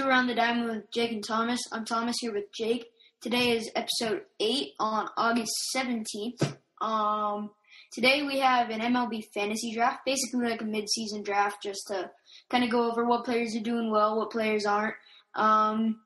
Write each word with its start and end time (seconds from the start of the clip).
to 0.00 0.08
Around 0.08 0.28
the 0.28 0.34
Diamond 0.34 0.70
with 0.70 0.90
Jake 0.90 1.12
and 1.12 1.22
Thomas. 1.22 1.60
I'm 1.72 1.84
Thomas 1.84 2.16
here 2.20 2.32
with 2.32 2.50
Jake. 2.54 2.86
Today 3.20 3.50
is 3.50 3.70
episode 3.76 4.22
8 4.38 4.68
on 4.78 5.08
August 5.18 5.52
17th. 5.76 6.56
Um, 6.80 7.50
today 7.92 8.22
we 8.22 8.38
have 8.38 8.70
an 8.70 8.80
MLB 8.80 9.24
fantasy 9.34 9.74
draft, 9.74 10.06
basically 10.06 10.48
like 10.48 10.62
a 10.62 10.64
mid-season 10.64 11.22
draft, 11.22 11.62
just 11.62 11.82
to 11.88 12.10
kind 12.48 12.64
of 12.64 12.70
go 12.70 12.90
over 12.90 13.04
what 13.04 13.26
players 13.26 13.54
are 13.54 13.62
doing 13.62 13.90
well, 13.90 14.16
what 14.16 14.30
players 14.30 14.64
aren't. 14.64 14.94
Um, 15.34 16.00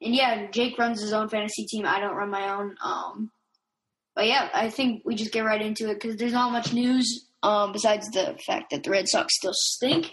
and 0.00 0.14
yeah, 0.14 0.48
Jake 0.52 0.78
runs 0.78 1.00
his 1.00 1.12
own 1.12 1.28
fantasy 1.28 1.66
team. 1.66 1.84
I 1.84 1.98
don't 1.98 2.14
run 2.14 2.30
my 2.30 2.48
own. 2.54 2.76
Um, 2.84 3.32
but 4.14 4.28
yeah, 4.28 4.50
I 4.54 4.70
think 4.70 5.02
we 5.04 5.16
just 5.16 5.32
get 5.32 5.44
right 5.44 5.60
into 5.60 5.90
it 5.90 5.94
because 5.94 6.16
there's 6.16 6.32
not 6.32 6.52
much 6.52 6.72
news 6.72 7.26
um, 7.42 7.72
besides 7.72 8.08
the 8.10 8.38
fact 8.46 8.70
that 8.70 8.84
the 8.84 8.90
Red 8.90 9.08
Sox 9.08 9.34
still 9.34 9.54
stink. 9.54 10.12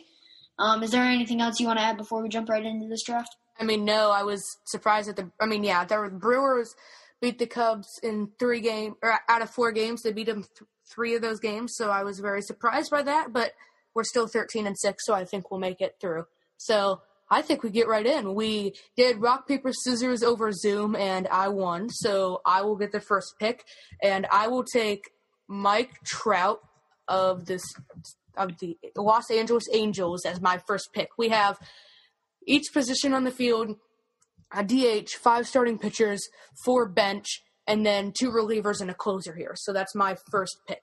Um, 0.59 0.84
is 0.84 0.91
there 0.91 1.04
anything 1.04 1.41
else 1.41 1.59
you 1.59 1.68
want 1.68 1.80
to 1.80 1.86
add 1.86 1.98
before 1.98 2.22
we 2.22 2.30
jump 2.30 2.49
right 2.49 2.66
into 2.66 2.88
this 2.88 3.04
draft? 3.04 3.36
I 3.59 3.63
mean, 3.63 3.86
no, 3.86 4.12
I 4.12 4.23
was 4.23 4.44
surprised 4.66 5.09
at 5.09 5.16
the. 5.16 5.31
I 5.41 5.45
mean, 5.45 5.63
yeah, 5.63 5.86
the 5.86 6.09
Brewers 6.12 6.76
beat 7.22 7.40
the 7.40 7.48
Cubs 7.48 7.88
in 8.04 8.30
three 8.40 8.62
games, 8.62 8.95
or 9.02 9.20
out 9.27 9.41
of 9.41 9.50
four 9.50 9.72
games, 9.72 10.02
they 10.02 10.12
beat 10.12 10.27
them 10.27 10.44
th- 10.44 10.70
three 10.94 11.16
of 11.16 11.22
those 11.22 11.40
games. 11.40 11.73
So 11.76 11.90
I 11.90 12.03
was 12.03 12.20
very 12.20 12.41
surprised 12.41 12.91
by 12.91 13.03
that. 13.03 13.34
But 13.34 13.53
we're 13.95 14.03
still 14.03 14.27
thirteen 14.27 14.67
and 14.67 14.77
six, 14.77 15.05
so 15.05 15.14
I 15.14 15.26
think 15.26 15.50
we'll 15.50 15.59
make 15.59 15.81
it 15.81 15.95
through. 16.00 16.26
So 16.58 17.02
I 17.31 17.41
think 17.41 17.64
we 17.64 17.70
get 17.70 17.88
right 17.88 18.05
in. 18.05 18.34
We 18.34 18.73
did 18.95 19.17
rock 19.17 19.48
paper 19.48 19.72
scissors 19.73 20.23
over 20.23 20.52
Zoom, 20.52 20.95
and 20.95 21.28
I 21.28 21.48
won. 21.50 21.89
So 21.89 22.41
I 22.45 22.62
will 22.64 22.76
get 22.76 22.91
the 22.91 23.02
first 23.02 23.36
pick, 23.39 23.64
and 24.02 24.26
I 24.31 24.48
will 24.48 24.64
take 24.64 25.09
Mike 25.48 25.91
Trout 26.05 26.59
of 27.08 27.45
this 27.45 27.64
of 28.38 28.58
the 28.59 28.77
Los 28.95 29.30
Angeles 29.31 29.67
Angels 29.73 30.25
as 30.25 30.41
my 30.41 30.61
first 30.67 30.89
pick. 30.94 31.09
We 31.17 31.30
have 31.30 31.58
each 32.45 32.67
position 32.73 33.13
on 33.13 33.23
the 33.23 33.31
field, 33.31 33.75
a 34.53 34.63
DH, 34.63 35.09
five 35.22 35.47
starting 35.47 35.77
pitchers, 35.77 36.22
four 36.66 36.88
bench, 36.88 37.44
and 37.67 37.85
then 37.85 38.11
two 38.17 38.31
relievers 38.31 38.81
and 38.81 38.89
a 38.89 38.95
closer 38.95 39.35
here. 39.35 39.53
So 39.55 39.73
that's 39.73 39.94
my 39.94 40.16
first 40.31 40.57
pick. 40.67 40.81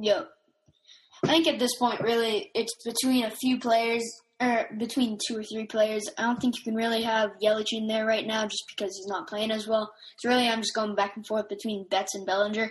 Yep. 0.00 0.28
I 1.24 1.26
think 1.26 1.48
at 1.48 1.58
this 1.58 1.76
point, 1.76 2.00
really, 2.00 2.50
it's 2.54 2.74
between 2.84 3.24
a 3.24 3.30
few 3.30 3.58
players, 3.58 4.04
or 4.40 4.68
between 4.78 5.18
two 5.26 5.38
or 5.38 5.42
three 5.42 5.66
players. 5.66 6.04
I 6.16 6.22
don't 6.22 6.40
think 6.40 6.56
you 6.56 6.62
can 6.62 6.76
really 6.76 7.02
have 7.02 7.32
Yelich 7.42 7.72
in 7.72 7.88
there 7.88 8.06
right 8.06 8.26
now 8.26 8.44
just 8.44 8.64
because 8.68 8.96
he's 8.96 9.08
not 9.08 9.28
playing 9.28 9.50
as 9.50 9.66
well. 9.66 9.92
So 10.18 10.28
really, 10.28 10.48
I'm 10.48 10.60
just 10.60 10.74
going 10.74 10.94
back 10.94 11.16
and 11.16 11.26
forth 11.26 11.48
between 11.48 11.88
Betts 11.90 12.14
and 12.14 12.24
Bellinger. 12.24 12.70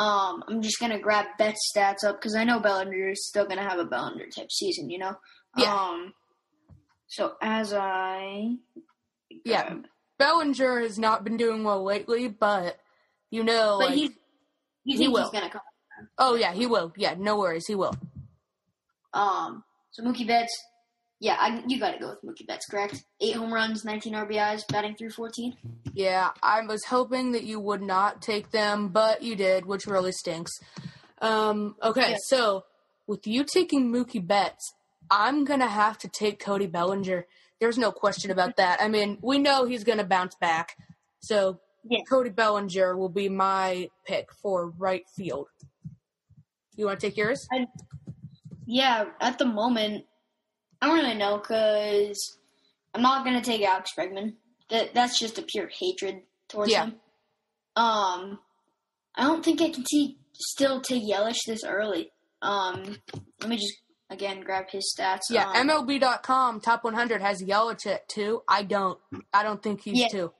Um, 0.00 0.42
I'm 0.48 0.62
just 0.62 0.80
gonna 0.80 0.98
grab 0.98 1.26
Betts' 1.38 1.70
stats 1.76 2.04
up 2.04 2.18
because 2.18 2.34
I 2.34 2.44
know 2.44 2.58
Bellinger 2.58 3.10
is 3.10 3.28
still 3.28 3.44
gonna 3.44 3.68
have 3.68 3.78
a 3.78 3.84
Bellinger 3.84 4.28
type 4.34 4.50
season, 4.50 4.88
you 4.88 4.98
know. 4.98 5.14
Yeah. 5.58 5.74
Um, 5.74 6.14
so 7.08 7.34
as 7.42 7.74
I 7.74 8.56
yeah, 9.44 9.74
Bellinger 10.18 10.80
has 10.80 10.98
not 10.98 11.22
been 11.22 11.36
doing 11.36 11.64
well 11.64 11.84
lately, 11.84 12.28
but 12.28 12.78
you 13.30 13.44
know, 13.44 13.76
but 13.78 13.90
like, 13.90 13.94
he's 13.94 14.10
you 14.84 14.96
he 14.96 14.96
think 14.96 15.12
will. 15.12 15.24
he's 15.24 15.32
gonna 15.32 15.50
come. 15.50 15.60
oh 16.16 16.34
yeah, 16.34 16.54
he 16.54 16.66
will. 16.66 16.94
Yeah, 16.96 17.14
no 17.18 17.38
worries, 17.38 17.66
he 17.66 17.74
will. 17.74 17.94
Um, 19.12 19.64
so 19.90 20.02
Mookie 20.02 20.26
Betts, 20.26 20.56
yeah, 21.20 21.36
I, 21.38 21.62
you 21.66 21.78
got 21.78 21.92
to 21.92 21.98
go 21.98 22.08
with 22.10 22.22
Mookie 22.24 22.46
Betts, 22.46 22.66
correct? 22.66 23.04
Eight 23.20 23.36
home 23.36 23.52
runs, 23.52 23.84
19 23.84 24.14
RBIs, 24.14 24.62
batting 24.68 24.96
through 24.96 25.10
14. 25.10 25.54
Yeah, 25.92 26.30
I 26.42 26.62
was 26.62 26.84
hoping 26.84 27.32
that 27.32 27.44
you 27.44 27.60
would 27.60 27.82
not 27.82 28.22
take 28.22 28.50
them, 28.50 28.88
but 28.88 29.22
you 29.22 29.36
did, 29.36 29.66
which 29.66 29.86
really 29.86 30.12
stinks. 30.12 30.52
Um, 31.20 31.76
okay, 31.82 32.12
Yeah. 32.12 32.16
so 32.26 32.64
with 33.06 33.26
you 33.26 33.44
taking 33.44 33.92
Mookie 33.92 34.26
Betts, 34.26 34.72
I'm 35.10 35.44
gonna 35.44 35.68
have 35.68 35.98
to 35.98 36.08
take 36.08 36.38
Cody 36.40 36.66
Bellinger. 36.66 37.26
There's 37.60 37.76
no 37.76 37.92
question 37.92 38.30
about 38.30 38.56
that. 38.56 38.80
I 38.80 38.88
mean, 38.88 39.18
we 39.20 39.38
know 39.38 39.66
he's 39.66 39.84
gonna 39.84 40.04
bounce 40.04 40.34
back, 40.40 40.76
so 41.20 41.60
Yeah. 41.84 42.00
Cody 42.08 42.30
Bellinger 42.30 42.96
will 42.96 43.08
be 43.10 43.28
my 43.28 43.88
pick 44.06 44.32
for 44.42 44.70
right 44.78 45.04
field. 45.16 45.48
You 46.76 46.86
want 46.86 47.00
to 47.00 47.06
take 47.08 47.16
yours? 47.18 47.46
Yeah, 48.66 49.06
at 49.20 49.38
the 49.38 49.44
moment, 49.46 50.04
I 50.80 50.86
don't 50.86 50.96
really 50.96 51.14
know 51.14 51.38
because 51.38 52.38
I'm 52.94 53.02
not 53.02 53.24
gonna 53.24 53.42
take 53.42 53.62
Alex 53.62 53.90
Bregman. 53.96 54.34
That 54.70 54.94
that's 54.94 55.18
just 55.18 55.38
a 55.38 55.42
pure 55.42 55.68
hatred 55.68 56.22
towards 56.48 56.70
Yeah. 56.72 56.84
him. 56.86 57.00
Um, 57.76 58.38
I 59.14 59.22
don't 59.24 59.44
think 59.44 59.60
I 59.60 59.70
can 59.70 59.84
see 59.86 60.18
still 60.34 60.80
take 60.80 61.02
Yelich 61.02 61.38
this 61.46 61.64
early. 61.64 62.12
Um, 62.42 62.96
let 63.40 63.48
me 63.48 63.56
just 63.56 63.74
again 64.08 64.40
grab 64.40 64.70
his 64.70 64.94
stats. 64.96 65.20
Yeah, 65.30 65.48
um, 65.50 65.68
MLB.com 65.68 66.60
top 66.60 66.84
100 66.84 67.20
has 67.20 67.42
Yelich 67.42 67.86
at 67.86 68.08
two. 68.08 68.42
I 68.48 68.62
don't. 68.62 68.98
I 69.32 69.42
don't 69.42 69.62
think 69.62 69.82
he's 69.82 70.00
Yeah. 70.00 70.08
two. 70.08 70.32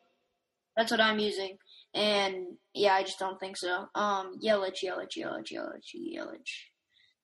That's 0.76 0.90
what 0.90 1.00
I'm 1.00 1.18
using. 1.18 1.58
And 1.92 2.56
yeah, 2.72 2.94
I 2.94 3.02
just 3.02 3.18
don't 3.18 3.38
think 3.38 3.56
so. 3.58 3.88
Um, 3.94 4.38
Yelich, 4.42 4.82
Yelich, 4.84 5.16
Yelich, 5.18 5.52
Yelich, 5.52 5.94
Yelich. 6.16 6.50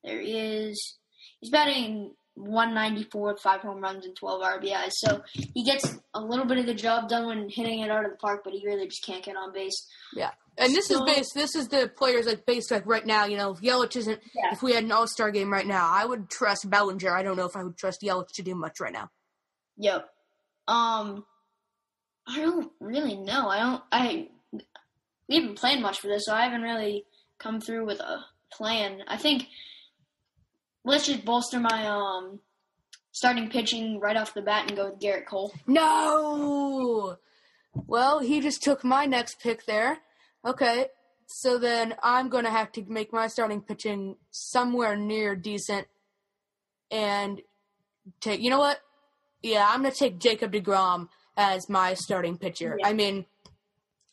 There 0.04 0.20
he 0.20 0.36
is. 0.38 0.98
He's 1.40 1.50
batting 1.50 2.14
194 2.36 3.32
with 3.32 3.40
five 3.42 3.60
home 3.60 3.80
runs 3.80 4.04
and 4.06 4.14
12 4.14 4.42
RBIs. 4.42 4.90
So 4.98 5.22
he 5.32 5.64
gets 5.64 5.96
a 6.14 6.20
little 6.20 6.44
bit 6.44 6.58
of 6.58 6.66
the 6.66 6.74
job 6.74 7.08
done 7.08 7.26
when 7.26 7.48
hitting 7.48 7.80
it 7.80 7.90
out 7.90 8.04
of 8.04 8.10
the 8.12 8.16
park, 8.16 8.42
but 8.44 8.52
he 8.52 8.64
really 8.64 8.86
just 8.86 9.04
can't 9.04 9.24
get 9.24 9.36
on 9.36 9.52
base. 9.52 9.86
Yeah, 10.14 10.30
and 10.58 10.74
this 10.74 10.84
Still- 10.86 11.04
is 11.06 11.14
based. 11.14 11.34
This 11.34 11.54
is 11.56 11.68
the 11.68 11.88
players 11.96 12.26
like 12.26 12.46
based 12.46 12.70
like 12.70 12.86
right 12.86 13.04
now. 13.06 13.24
You 13.24 13.36
know, 13.38 13.52
if 13.52 13.60
Yelich 13.60 13.96
isn't, 13.96 14.20
Yeah. 14.34 14.52
if 14.52 14.62
we 14.62 14.72
had 14.74 14.84
an 14.84 14.92
All 14.92 15.06
Star 15.06 15.30
game 15.30 15.52
right 15.52 15.66
now, 15.66 15.88
I 15.90 16.04
would 16.04 16.28
trust 16.30 16.68
Bellinger. 16.68 17.10
I 17.14 17.22
don't 17.22 17.36
know 17.36 17.46
if 17.46 17.56
I 17.56 17.62
would 17.64 17.76
trust 17.76 18.02
Yelich 18.02 18.28
to 18.34 18.42
do 18.42 18.54
much 18.54 18.80
right 18.80 18.92
now. 18.92 19.10
Yep. 19.78 20.08
Um, 20.68 21.24
I 22.26 22.40
don't 22.40 22.72
really 22.80 23.16
know. 23.16 23.48
I 23.48 23.58
don't. 23.60 23.82
I 23.92 24.28
we 25.28 25.36
haven't 25.36 25.58
planned 25.58 25.82
much 25.82 26.00
for 26.00 26.08
this, 26.08 26.24
so 26.26 26.32
I 26.34 26.42
haven't 26.44 26.62
really 26.62 27.04
come 27.38 27.60
through 27.60 27.84
with 27.86 28.00
a 28.00 28.24
plan. 28.52 29.02
I 29.08 29.16
think 29.16 29.46
let's 30.86 31.06
just 31.06 31.24
bolster 31.24 31.60
my 31.60 31.86
um 31.86 32.40
starting 33.12 33.50
pitching 33.50 34.00
right 34.00 34.16
off 34.16 34.32
the 34.32 34.42
bat 34.42 34.68
and 34.68 34.76
go 34.76 34.90
with 34.90 35.00
Gerrit 35.00 35.26
Cole. 35.26 35.52
No. 35.66 37.16
Well, 37.74 38.20
he 38.20 38.40
just 38.40 38.62
took 38.62 38.84
my 38.84 39.04
next 39.04 39.40
pick 39.40 39.66
there. 39.66 39.98
Okay, 40.46 40.86
so 41.26 41.58
then 41.58 41.94
I'm 42.02 42.28
gonna 42.28 42.50
have 42.50 42.72
to 42.72 42.84
make 42.88 43.12
my 43.12 43.26
starting 43.26 43.60
pitching 43.60 44.16
somewhere 44.30 44.96
near 44.96 45.34
decent, 45.34 45.86
and 46.90 47.42
take. 48.20 48.40
You 48.40 48.50
know 48.50 48.60
what? 48.60 48.80
Yeah, 49.42 49.66
I'm 49.68 49.82
gonna 49.82 49.94
take 49.94 50.18
Jacob 50.18 50.52
Degrom 50.52 51.08
as 51.36 51.68
my 51.68 51.94
starting 51.94 52.38
pitcher. 52.38 52.76
Yeah. 52.78 52.88
I 52.88 52.92
mean, 52.92 53.26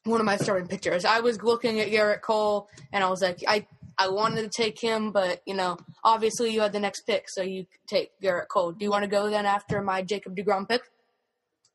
one 0.03 0.19
of 0.19 0.25
my 0.25 0.37
starting 0.37 0.67
pitchers. 0.67 1.05
I 1.05 1.19
was 1.19 1.41
looking 1.41 1.79
at 1.79 1.89
Gerrit 1.89 2.21
Cole, 2.21 2.67
and 2.91 3.03
I 3.03 3.09
was 3.09 3.21
like, 3.21 3.43
I 3.47 3.67
I 3.97 4.09
wanted 4.09 4.43
to 4.43 4.49
take 4.49 4.79
him, 4.79 5.11
but 5.11 5.41
you 5.45 5.53
know, 5.53 5.77
obviously 6.03 6.51
you 6.53 6.61
had 6.61 6.73
the 6.73 6.79
next 6.79 7.01
pick, 7.01 7.25
so 7.27 7.41
you 7.41 7.65
take 7.87 8.11
Gerrit 8.21 8.47
Cole. 8.47 8.71
Do 8.71 8.83
you 8.83 8.91
want 8.91 9.03
to 9.03 9.09
go 9.09 9.29
then 9.29 9.45
after 9.45 9.81
my 9.81 10.01
Jacob 10.01 10.35
Degrom 10.35 10.67
pick? 10.67 10.81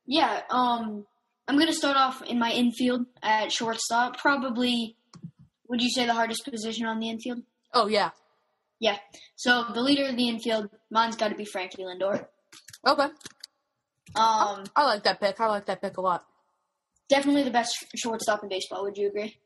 Yeah. 0.07 0.43
Um, 0.51 1.07
I'm 1.47 1.59
gonna 1.59 1.73
start 1.73 1.97
off 1.97 2.23
in 2.23 2.39
my 2.39 2.51
infield 2.53 3.07
at 3.23 3.53
shortstop. 3.53 4.19
Probably, 4.19 4.97
would 5.69 5.83
you 5.83 5.91
say 5.91 6.07
the 6.07 6.15
hardest 6.15 6.45
position 6.45 6.87
on 6.87 6.99
the 7.01 7.09
infield? 7.09 7.43
Oh 7.75 7.87
yeah. 7.87 8.11
Yeah. 8.81 8.99
So 9.37 9.65
the 9.75 9.83
leader 9.83 10.07
of 10.07 10.17
the 10.17 10.29
infield, 10.29 10.71
mine's 10.91 11.17
got 11.17 11.29
to 11.29 11.35
be 11.35 11.45
Frankie 11.45 11.83
Lindor. 11.83 12.27
Okay. 12.87 13.09
Um, 14.15 14.65
I 14.75 14.85
like 14.85 15.03
that 15.05 15.21
pick. 15.21 15.41
I 15.41 15.47
like 15.49 15.67
that 15.67 15.83
pick 15.83 15.97
a 15.97 16.01
lot. 16.01 16.25
definitely 17.09 17.43
the 17.43 17.51
best 17.51 17.75
shortstop 17.97 18.43
in 18.43 18.49
baseball. 18.49 18.85
Would 18.85 18.97
you 18.97 19.09
agree? 19.09 19.37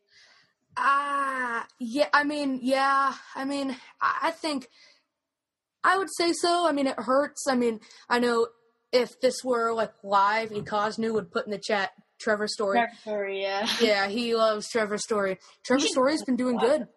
Ah, 0.75 1.65
yeah. 1.79 2.07
I 2.13 2.23
mean, 2.23 2.59
yeah. 2.61 3.13
I 3.35 3.45
mean, 3.45 3.75
I 4.01 4.17
I 4.23 4.31
think 4.31 4.67
I 5.83 5.97
would 5.97 6.09
say 6.17 6.33
so. 6.33 6.67
I 6.67 6.71
mean, 6.71 6.87
it 6.87 6.95
hurts. 6.97 7.45
I 7.47 7.55
mean, 7.55 7.79
I 8.09 8.19
know 8.19 8.47
if 8.91 9.19
this 9.21 9.43
were 9.43 9.73
like 9.73 9.91
live, 10.03 10.49
Ekosnu 10.51 11.13
would 11.13 11.31
put 11.31 11.45
in 11.45 11.51
the 11.51 11.59
chat 11.59 11.91
Trevor 12.19 12.47
Story. 12.47 12.81
Trevor, 13.03 13.27
yeah. 13.29 13.67
Yeah, 13.81 14.07
he 14.07 14.35
loves 14.35 14.69
Trevor 14.69 14.97
Story. 14.97 15.37
Trevor 15.65 15.85
Story's 15.87 16.23
been 16.23 16.35
doing 16.35 16.57
good. 16.57 16.87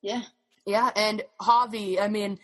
Yeah. 0.00 0.22
Yeah, 0.64 0.90
and 0.94 1.22
Javi. 1.40 2.00
I 2.00 2.08
mean, 2.08 2.38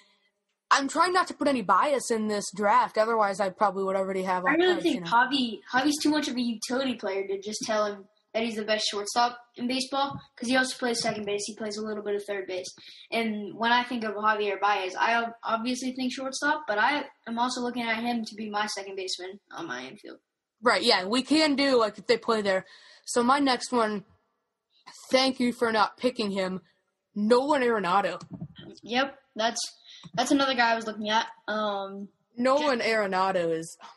I'm 0.71 0.88
trying 0.88 1.12
not 1.12 1.29
to 1.29 1.35
put 1.35 1.49
any 1.49 1.62
bias 1.62 2.11
in 2.11 2.29
this 2.29 2.44
draft. 2.55 2.99
Otherwise, 2.99 3.41
I 3.41 3.50
probably 3.50 3.85
would 3.85 3.97
already 3.97 4.23
have. 4.23 4.44
I 4.44 4.50
all 4.50 4.56
really 4.56 4.82
think 4.82 4.94
you 4.97 5.00
know. 5.03 5.06
Javi 5.06 5.61
Javi's 5.73 6.03
too 6.03 6.11
much 6.11 6.29
of 6.29 6.37
a 6.37 6.41
utility 6.41 6.94
player 6.94 7.26
to 7.26 7.41
just 7.41 7.61
tell 7.62 7.87
him 7.87 8.05
that 8.34 8.42
he's 8.42 8.56
the 8.56 8.64
best 8.64 8.86
shortstop 8.90 9.38
in 9.56 9.66
baseball 9.66 10.19
because 10.34 10.48
he 10.48 10.56
also 10.56 10.76
plays 10.76 11.00
second 11.00 11.25
base. 11.25 11.44
He 11.46 11.56
plays 11.56 11.76
a 11.76 11.82
little 11.82 12.02
bit 12.02 12.14
of 12.14 12.22
third 12.25 12.46
base. 12.46 12.66
And 13.10 13.56
when 13.56 13.72
I 13.72 13.84
think 13.84 14.04
of 14.04 14.14
Javier 14.14 14.60
Baez, 14.60 14.94
I 14.98 15.26
obviously 15.42 15.92
think 15.92 16.12
shortstop, 16.12 16.64
but 16.69 16.78
I 16.78 17.04
am 17.26 17.38
also 17.38 17.60
looking 17.60 17.82
at 17.82 18.02
him 18.02 18.25
to 18.25 18.34
be 18.34 18.50
my 18.50 18.66
second 18.66 18.96
baseman 18.96 19.40
on 19.50 19.66
my 19.66 19.86
infield. 19.86 20.19
Right, 20.62 20.82
yeah, 20.82 21.04
we 21.04 21.22
can 21.22 21.54
do 21.54 21.78
like 21.78 21.98
if 21.98 22.06
they 22.06 22.16
play 22.16 22.42
there. 22.42 22.66
So 23.04 23.22
my 23.22 23.38
next 23.38 23.72
one, 23.72 24.04
thank 25.10 25.40
you 25.40 25.52
for 25.52 25.72
not 25.72 25.96
picking 25.96 26.32
him, 26.32 26.60
Nolan 27.14 27.62
Arenado. 27.62 28.20
Yep, 28.82 29.16
that's 29.36 29.60
that's 30.14 30.30
another 30.30 30.54
guy 30.54 30.72
I 30.72 30.76
was 30.76 30.86
looking 30.86 31.10
at. 31.10 31.26
Um, 31.46 32.08
Nolan 32.36 32.80
Arenado 32.80 33.56
is 33.56 33.76
oh 33.82 33.88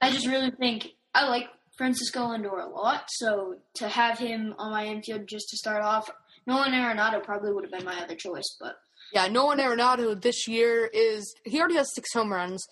I 0.00 0.10
just 0.10 0.26
really 0.26 0.52
think 0.52 0.88
I 1.14 1.28
like 1.28 1.48
Francisco 1.78 2.20
Lindor 2.28 2.62
a 2.64 2.68
lot. 2.68 3.04
So 3.08 3.54
to 3.76 3.88
have 3.88 4.18
him 4.18 4.54
on 4.58 4.72
my 4.72 4.84
infield 4.84 5.26
just 5.26 5.48
to 5.50 5.56
start 5.56 5.82
off, 5.82 6.10
Nolan 6.46 6.72
Arenado 6.72 7.22
probably 7.22 7.52
would 7.52 7.64
have 7.64 7.72
been 7.72 7.84
my 7.84 8.00
other 8.02 8.16
choice, 8.16 8.56
but 8.60 8.76
Yeah, 9.12 9.28
Nolan 9.28 9.58
Arenado 9.58 10.20
this 10.20 10.48
year 10.48 10.90
is 10.92 11.34
he 11.44 11.58
already 11.60 11.76
has 11.76 11.94
six 11.94 12.12
home 12.12 12.32
runs. 12.32 12.66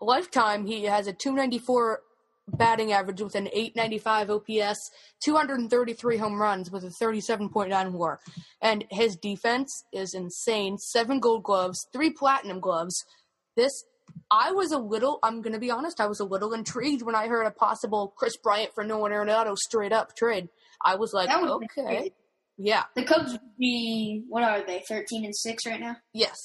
Lifetime, 0.00 0.66
he 0.66 0.84
has 0.84 1.06
a 1.06 1.12
294 1.12 2.00
batting 2.48 2.92
average 2.92 3.20
with 3.20 3.34
an 3.34 3.48
895 3.52 4.30
OPS, 4.30 4.90
233 5.24 6.16
home 6.16 6.40
runs 6.40 6.70
with 6.70 6.84
a 6.84 6.88
37.9 7.02 7.92
WAR, 7.92 8.18
and 8.60 8.84
his 8.90 9.16
defense 9.16 9.84
is 9.92 10.14
insane. 10.14 10.76
Seven 10.78 11.20
Gold 11.20 11.44
Gloves, 11.44 11.86
three 11.92 12.10
Platinum 12.10 12.60
Gloves. 12.60 12.94
This, 13.56 13.72
I 14.30 14.52
was 14.52 14.72
a 14.72 14.78
little. 14.78 15.18
I'm 15.22 15.42
gonna 15.42 15.58
be 15.58 15.70
honest. 15.70 16.00
I 16.00 16.06
was 16.06 16.20
a 16.20 16.24
little 16.24 16.52
intrigued 16.52 17.02
when 17.02 17.14
I 17.14 17.26
heard 17.28 17.44
a 17.46 17.50
possible 17.50 18.12
Kris 18.16 18.36
Bryant 18.36 18.72
for 18.74 18.84
Nolan 18.84 19.12
Arenado 19.12 19.56
straight 19.56 19.92
up 19.92 20.16
trade. 20.16 20.48
I 20.84 20.96
was 20.96 21.12
like, 21.12 21.28
okay, 21.30 22.12
yeah, 22.56 22.84
The 22.94 23.02
Cubs 23.04 23.32
would 23.32 23.40
be 23.58 24.24
what 24.28 24.42
are 24.42 24.62
they? 24.64 24.82
Thirteen 24.88 25.24
and 25.24 25.34
six 25.36 25.66
right 25.66 25.80
now. 25.80 25.96
yes. 26.12 26.36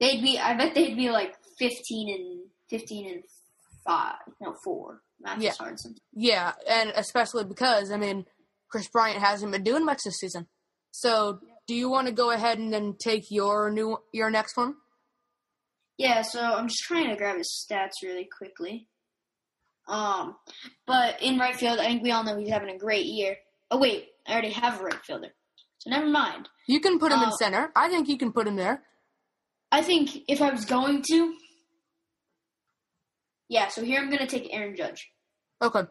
They'd 0.00 0.20
be. 0.20 0.38
I 0.38 0.54
bet 0.56 0.74
they'd 0.74 0.96
be 0.96 1.10
like 1.10 1.34
fifteen 1.58 2.14
and 2.14 2.40
fifteen 2.68 3.10
and 3.10 3.22
five. 3.86 4.16
No, 4.40 4.54
four. 4.64 5.00
Math 5.20 5.40
Yeah. 5.40 5.52
hard 5.58 5.78
sometimes. 5.80 6.00
Yeah, 6.12 6.52
and 6.68 6.92
especially 6.94 7.44
because 7.44 7.90
I 7.90 7.96
mean, 7.96 8.26
Kris 8.70 8.88
Bryant 8.88 9.20
hasn't 9.22 9.52
been 9.52 9.62
doing 9.64 9.84
much 9.86 10.00
this 10.04 10.18
season. 10.18 10.48
So, 10.90 11.40
do 11.66 11.74
you 11.74 11.88
want 11.88 12.08
to 12.08 12.12
go 12.12 12.30
ahead 12.30 12.58
and 12.58 12.72
then 12.72 12.96
take 13.02 13.30
your 13.30 13.70
new 13.70 13.98
your 14.12 14.28
next 14.30 14.56
one? 14.58 14.74
Yeah, 15.98 16.22
so 16.22 16.40
I'm 16.40 16.68
just 16.68 16.82
trying 16.82 17.08
to 17.10 17.16
grab 17.16 17.36
his 17.38 17.66
stats 17.70 18.02
really 18.02 18.28
quickly. 18.36 18.86
Um, 19.88 20.36
but 20.86 21.22
in 21.22 21.38
right 21.38 21.54
field, 21.54 21.78
I 21.78 21.84
think 21.86 22.02
we 22.02 22.10
all 22.10 22.24
know 22.24 22.36
he's 22.36 22.50
having 22.50 22.70
a 22.74 22.78
great 22.78 23.06
year. 23.06 23.36
Oh 23.70 23.78
wait, 23.78 24.08
I 24.26 24.32
already 24.32 24.50
have 24.50 24.80
a 24.80 24.84
right 24.84 25.04
fielder, 25.04 25.28
so 25.78 25.90
never 25.90 26.06
mind. 26.06 26.48
You 26.66 26.80
can 26.80 26.98
put 26.98 27.12
him 27.12 27.20
in 27.22 27.28
Uh, 27.28 27.32
center. 27.32 27.72
I 27.76 27.88
think 27.88 28.08
you 28.08 28.18
can 28.18 28.32
put 28.32 28.46
him 28.46 28.56
there. 28.56 28.82
I 29.72 29.82
think 29.82 30.24
if 30.28 30.42
I 30.42 30.50
was 30.50 30.64
going 30.64 31.02
to, 31.10 31.36
yeah. 33.48 33.68
So 33.68 33.82
here 33.84 34.00
I'm 34.00 34.10
gonna 34.10 34.26
take 34.26 34.52
Aaron 34.52 34.76
Judge. 34.76 35.10
Okay. 35.62 35.82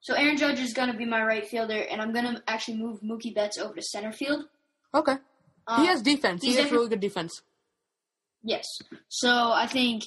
So 0.00 0.14
Aaron 0.14 0.36
Judge 0.36 0.60
is 0.60 0.72
gonna 0.72 0.94
be 0.96 1.04
my 1.04 1.22
right 1.22 1.46
fielder, 1.46 1.80
and 1.90 2.00
I'm 2.00 2.12
gonna 2.12 2.42
actually 2.48 2.78
move 2.78 3.00
Mookie 3.00 3.34
Betts 3.34 3.58
over 3.58 3.74
to 3.74 3.82
center 3.82 4.12
field. 4.12 4.46
Okay. 4.94 5.16
Um, 5.66 5.80
he 5.82 5.86
has 5.86 6.02
defense. 6.02 6.42
He 6.42 6.54
has 6.54 6.70
really 6.70 6.88
good 6.88 7.00
defense. 7.00 7.42
Yes. 8.44 8.64
So 9.08 9.30
I 9.52 9.66
think 9.66 10.04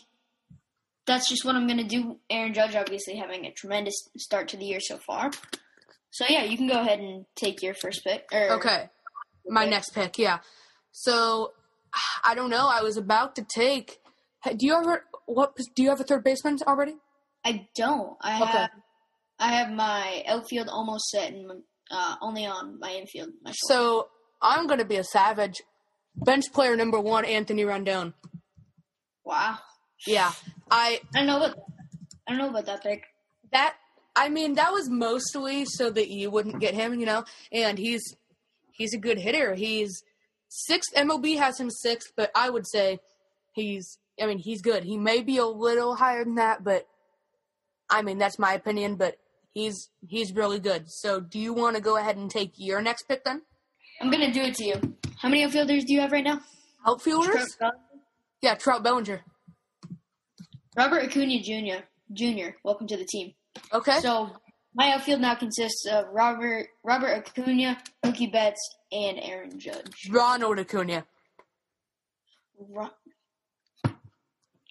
that's 1.06 1.28
just 1.30 1.44
what 1.44 1.56
I'm 1.56 1.68
going 1.68 1.80
to 1.80 1.84
do. 1.84 2.18
Aaron 2.30 2.54
Judge, 2.54 2.75
obviously, 2.75 3.16
having 3.16 3.45
a 3.45 3.51
tremendous 3.51 3.95
start 4.18 4.50
to 4.50 4.57
the 4.57 4.66
year 4.66 4.80
so 4.80 4.98
far. 4.98 5.31
So 6.12 6.25
yeah, 6.30 6.44
you 6.44 6.57
can 6.57 6.68
go 6.68 6.80
ahead 6.80 7.00
and 7.00 7.25
take 7.36 7.62
your 7.62 7.74
first 7.74 8.04
pick. 8.04 8.25
Or, 8.31 8.51
Okay. 8.57 8.89
My 9.48 9.62
Okay. 9.62 9.69
next 9.72 9.92
pick, 9.94 10.18
yeah. 10.19 10.39
So, 10.92 11.54
I 12.24 12.36
don't 12.36 12.50
know. 12.50 12.68
I 12.68 12.81
was 12.81 12.98
about 12.98 13.36
to 13.38 13.44
take. 13.44 14.00
Do 14.45 14.66
you 14.66 14.74
ever 14.75 15.06
what? 15.25 15.56
Do 15.75 15.84
you 15.84 15.89
have 15.89 16.00
a 16.00 16.04
third 16.04 16.24
baseman 16.24 16.57
already? 16.68 16.95
I 17.45 17.68
don't. 17.75 18.18
I 18.22 18.42
Okay. 18.42 18.51
have. 18.51 18.69
I 19.39 19.48
have 19.54 19.72
my 19.72 20.24
outfield 20.28 20.68
almost 20.69 21.06
set 21.10 21.31
and 21.34 21.63
uh, 21.92 22.16
only 22.22 22.45
on 22.45 22.80
my 22.80 22.92
infield. 22.94 23.30
My. 23.42 23.51
So 23.68 24.10
I'm 24.42 24.68
gonna 24.68 24.86
be 24.86 24.98
a 24.98 25.04
savage. 25.04 25.62
Bench 26.23 26.51
player 26.53 26.75
number 26.75 26.99
one, 26.99 27.25
Anthony 27.25 27.63
Rendon. 27.63 28.13
wow. 29.23 29.57
Yeah, 30.05 30.31
I 30.69 31.01
I 31.15 31.17
don't 31.19 31.27
know 31.27 31.39
what. 31.39 31.57
I 32.27 32.31
don't 32.31 32.37
know 32.39 32.49
about 32.49 32.65
that 32.67 32.83
pick. 32.83 33.03
that 33.51 33.75
I 34.15 34.29
mean 34.29 34.53
that 34.55 34.71
was 34.71 34.89
mostly 34.89 35.65
so 35.65 35.89
that 35.89 36.09
you 36.09 36.29
wouldn't 36.29 36.59
get 36.59 36.75
him, 36.75 36.99
you 36.99 37.05
know. 37.07 37.23
And 37.51 37.77
he's 37.79 38.03
he's 38.73 38.93
a 38.93 38.99
good 38.99 39.17
hitter. 39.17 39.55
He's 39.55 40.03
sixth. 40.49 40.93
MLB 40.95 41.37
has 41.37 41.59
him 41.59 41.69
sixth, 41.71 42.11
but 42.15 42.29
I 42.35 42.49
would 42.51 42.67
say 42.67 42.99
he's. 43.53 43.97
I 44.21 44.27
mean 44.27 44.37
he's 44.37 44.61
good. 44.61 44.83
He 44.83 44.97
may 44.97 45.21
be 45.21 45.37
a 45.37 45.45
little 45.45 45.95
higher 45.95 46.23
than 46.23 46.35
that, 46.35 46.63
but 46.63 46.87
I 47.89 48.01
mean 48.03 48.19
that's 48.19 48.37
my 48.37 48.53
opinion. 48.53 48.95
But 48.97 49.17
he's 49.53 49.89
he's 50.07 50.31
really 50.33 50.59
good. 50.59 50.91
So 50.91 51.19
do 51.19 51.39
you 51.39 51.53
want 51.53 51.75
to 51.75 51.81
go 51.81 51.97
ahead 51.97 52.17
and 52.17 52.29
take 52.29 52.51
your 52.57 52.81
next 52.83 53.07
pick 53.07 53.23
then? 53.23 53.41
I'm 53.99 54.11
gonna 54.11 54.31
do 54.31 54.41
it 54.43 54.55
to 54.55 54.63
you. 54.63 54.96
How 55.19 55.29
many 55.29 55.43
outfielders 55.43 55.83
do 55.85 55.93
you 55.93 56.01
have 56.01 56.11
right 56.11 56.23
now? 56.23 56.41
Outfielders? 56.85 57.55
Trout 57.57 57.73
Yeah, 58.41 58.55
Trout 58.55 58.83
Bellinger. 58.83 59.21
Robert 60.75 61.03
Acuna 61.03 61.41
Jr. 61.41 61.83
Jr. 62.13 62.49
Welcome 62.63 62.87
to 62.87 62.97
the 62.97 63.05
team. 63.05 63.33
Okay. 63.73 63.99
So 63.99 64.29
my 64.75 64.93
outfield 64.93 65.21
now 65.21 65.35
consists 65.35 65.87
of 65.87 66.05
Robert 66.11 66.67
Robert 66.83 67.09
Acuna, 67.27 67.77
Mookie 68.05 68.31
Betts, 68.31 68.59
and 68.91 69.17
Aaron 69.19 69.59
Judge. 69.59 70.07
Ronald 70.11 70.59
Acuna. 70.59 71.05
Ro- 72.59 72.89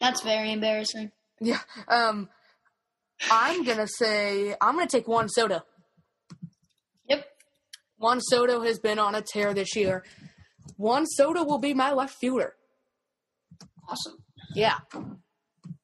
That's 0.01 0.23
very 0.23 0.53
embarrassing. 0.53 1.11
Yeah. 1.41 1.59
Um, 1.89 2.29
I'm 3.31 3.65
gonna 3.65 3.89
say 3.89 4.55
I'm 4.61 4.77
gonna 4.77 4.87
take 4.87 5.09
Juan 5.09 5.29
Soto. 5.29 5.63
Yep. 7.09 7.27
Juan 7.99 8.21
Soto 8.21 8.61
has 8.63 8.79
been 8.79 8.99
on 9.01 9.15
a 9.17 9.23
tear 9.23 9.53
this 9.55 9.75
year. 9.75 10.05
Juan 10.77 11.07
Soto 11.07 11.45
will 11.45 11.59
be 11.59 11.75
my 11.75 11.93
left 11.93 12.15
fielder. 12.15 12.55
Awesome. 13.89 14.19
Yeah. 14.55 14.79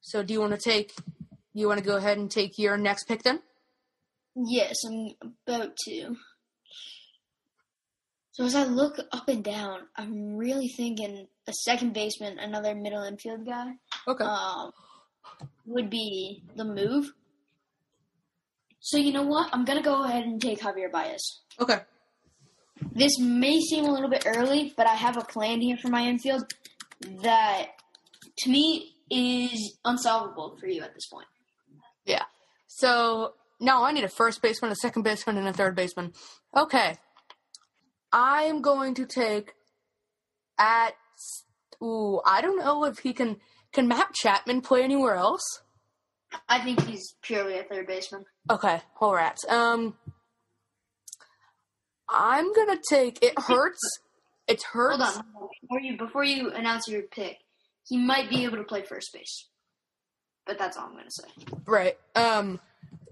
So 0.01 0.23
do 0.23 0.33
you 0.33 0.39
want 0.41 0.53
to 0.53 0.59
take? 0.59 0.93
You 1.53 1.67
want 1.67 1.79
to 1.79 1.85
go 1.85 1.97
ahead 1.97 2.17
and 2.17 2.29
take 2.29 2.57
your 2.59 2.77
next 2.77 3.05
pick 3.07 3.23
then? 3.23 3.41
Yes, 4.35 4.75
I'm 4.87 5.09
about 5.47 5.75
to. 5.85 6.15
So 8.31 8.45
as 8.45 8.55
I 8.55 8.63
look 8.63 8.97
up 9.11 9.27
and 9.29 9.43
down, 9.43 9.81
I'm 9.95 10.35
really 10.35 10.67
thinking 10.67 11.27
a 11.47 11.53
second 11.53 11.93
baseman, 11.93 12.39
another 12.39 12.73
middle 12.73 13.03
infield 13.03 13.45
guy, 13.45 13.73
Okay. 14.07 14.23
um, 14.23 14.71
would 15.67 15.89
be 15.91 16.43
the 16.55 16.65
move. 16.65 17.13
So 18.79 18.97
you 18.97 19.11
know 19.13 19.21
what? 19.23 19.49
I'm 19.53 19.65
gonna 19.65 19.83
go 19.83 20.03
ahead 20.03 20.23
and 20.25 20.41
take 20.41 20.59
Javier 20.61 20.91
Baez. 20.91 21.41
okay. 21.59 21.81
This 22.91 23.19
may 23.19 23.59
seem 23.59 23.85
a 23.85 23.91
little 23.91 24.09
bit 24.09 24.25
early, 24.25 24.73
but 24.75 24.87
I 24.87 24.93
have 24.95 25.17
a 25.17 25.23
plan 25.23 25.61
here 25.61 25.77
for 25.77 25.89
my 25.89 26.03
infield 26.03 26.51
that, 27.23 27.67
to 28.39 28.49
me, 28.49 28.95
is 29.09 29.77
unsolvable 29.85 30.57
for 30.59 30.67
you 30.67 30.81
at 30.81 30.93
this 30.93 31.07
point. 31.07 31.27
Yeah. 32.05 32.23
So 32.67 33.33
no, 33.59 33.83
I 33.83 33.91
need 33.91 34.03
a 34.03 34.09
first 34.09 34.41
baseman, 34.41 34.71
a 34.71 34.75
second 34.75 35.03
baseman, 35.03 35.37
and 35.37 35.47
a 35.47 35.53
third 35.53 35.75
baseman. 35.75 36.13
Okay. 36.55 36.97
I'm 38.11 38.61
going 38.61 38.93
to 38.95 39.05
take 39.05 39.53
at 40.59 40.93
ooh, 41.81 42.21
I 42.25 42.41
don't 42.41 42.59
know 42.59 42.85
if 42.85 42.99
he 42.99 43.13
can 43.13 43.37
can 43.71 43.87
Matt 43.87 44.13
Chapman 44.13 44.61
play 44.61 44.83
anywhere 44.83 45.15
else? 45.15 45.61
I 46.47 46.59
think 46.59 46.83
he's 46.85 47.15
purely 47.21 47.57
a 47.57 47.63
third 47.63 47.87
baseman. 47.87 48.25
Okay, 48.49 48.81
whole 48.95 49.13
rats. 49.13 49.45
Um 49.47 49.95
I'm 52.13 52.53
gonna 52.53 52.79
take 52.89 53.23
it 53.23 53.37
hurts. 53.37 53.79
It 54.47 54.63
hurts. 54.63 55.03
Hold 55.03 55.17
on, 55.17 55.49
before 55.61 55.79
you 55.79 55.97
before 55.97 56.23
you 56.23 56.51
announce 56.51 56.87
your 56.87 57.03
pick, 57.03 57.37
he 57.87 57.97
might 57.97 58.29
be 58.29 58.43
able 58.43 58.57
to 58.57 58.63
play 58.63 58.83
first 58.83 59.11
base, 59.13 59.47
but 60.45 60.57
that's 60.57 60.77
all 60.77 60.85
I'm 60.85 60.93
gonna 60.93 61.09
say. 61.09 61.55
Right. 61.65 61.97
Um 62.15 62.59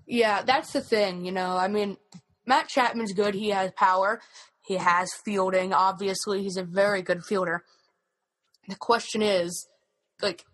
yeah, 0.05 0.41
that's 0.41 0.73
the 0.73 0.81
thing, 0.81 1.25
you 1.25 1.31
know. 1.31 1.55
I 1.55 1.67
mean, 1.69 1.97
Matt 2.45 2.67
Chapman's 2.67 3.13
good. 3.13 3.33
He 3.33 3.49
has 3.49 3.71
power. 3.71 4.21
He 4.65 4.75
has 4.75 5.09
fielding. 5.25 5.73
Obviously, 5.73 6.43
he's 6.43 6.57
a 6.57 6.63
very 6.63 7.01
good 7.01 7.23
fielder. 7.23 7.63
The 8.67 8.75
question 8.75 9.21
is, 9.21 9.67
like, 10.21 10.45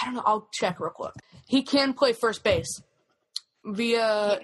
I 0.00 0.04
don't 0.04 0.14
know. 0.14 0.22
I'll 0.24 0.48
check 0.52 0.78
real 0.80 0.90
quick. 0.90 1.12
He 1.46 1.62
can 1.62 1.94
play 1.94 2.12
first 2.12 2.44
base 2.44 2.82
via. 3.64 4.40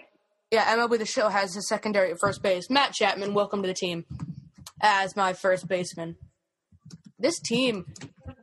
Yeah, 0.50 0.76
MLB 0.76 0.98
The 0.98 1.06
Show 1.06 1.28
has 1.28 1.54
his 1.54 1.68
secondary 1.68 2.12
at 2.12 2.20
first 2.20 2.42
base. 2.42 2.70
Matt 2.70 2.92
Chapman, 2.92 3.34
welcome 3.34 3.62
to 3.62 3.68
the 3.68 3.74
team 3.74 4.04
as 4.80 5.16
my 5.16 5.32
first 5.32 5.66
baseman. 5.66 6.16
This 7.18 7.40
team, 7.40 7.86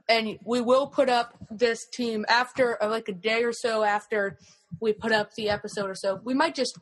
and 0.09 0.37
we 0.43 0.59
will 0.59 0.87
put 0.87 1.07
up 1.07 1.33
this 1.49 1.85
team 1.87 2.25
after 2.27 2.81
uh, 2.83 2.89
like 2.89 3.07
a 3.07 3.13
day 3.13 3.43
or 3.43 3.53
so 3.53 3.83
after 3.83 4.37
we 4.81 4.91
put 4.91 5.11
up 5.13 5.33
the 5.35 5.49
episode 5.49 5.89
or 5.89 5.95
so. 5.95 6.19
We 6.23 6.33
might 6.33 6.55
just 6.55 6.77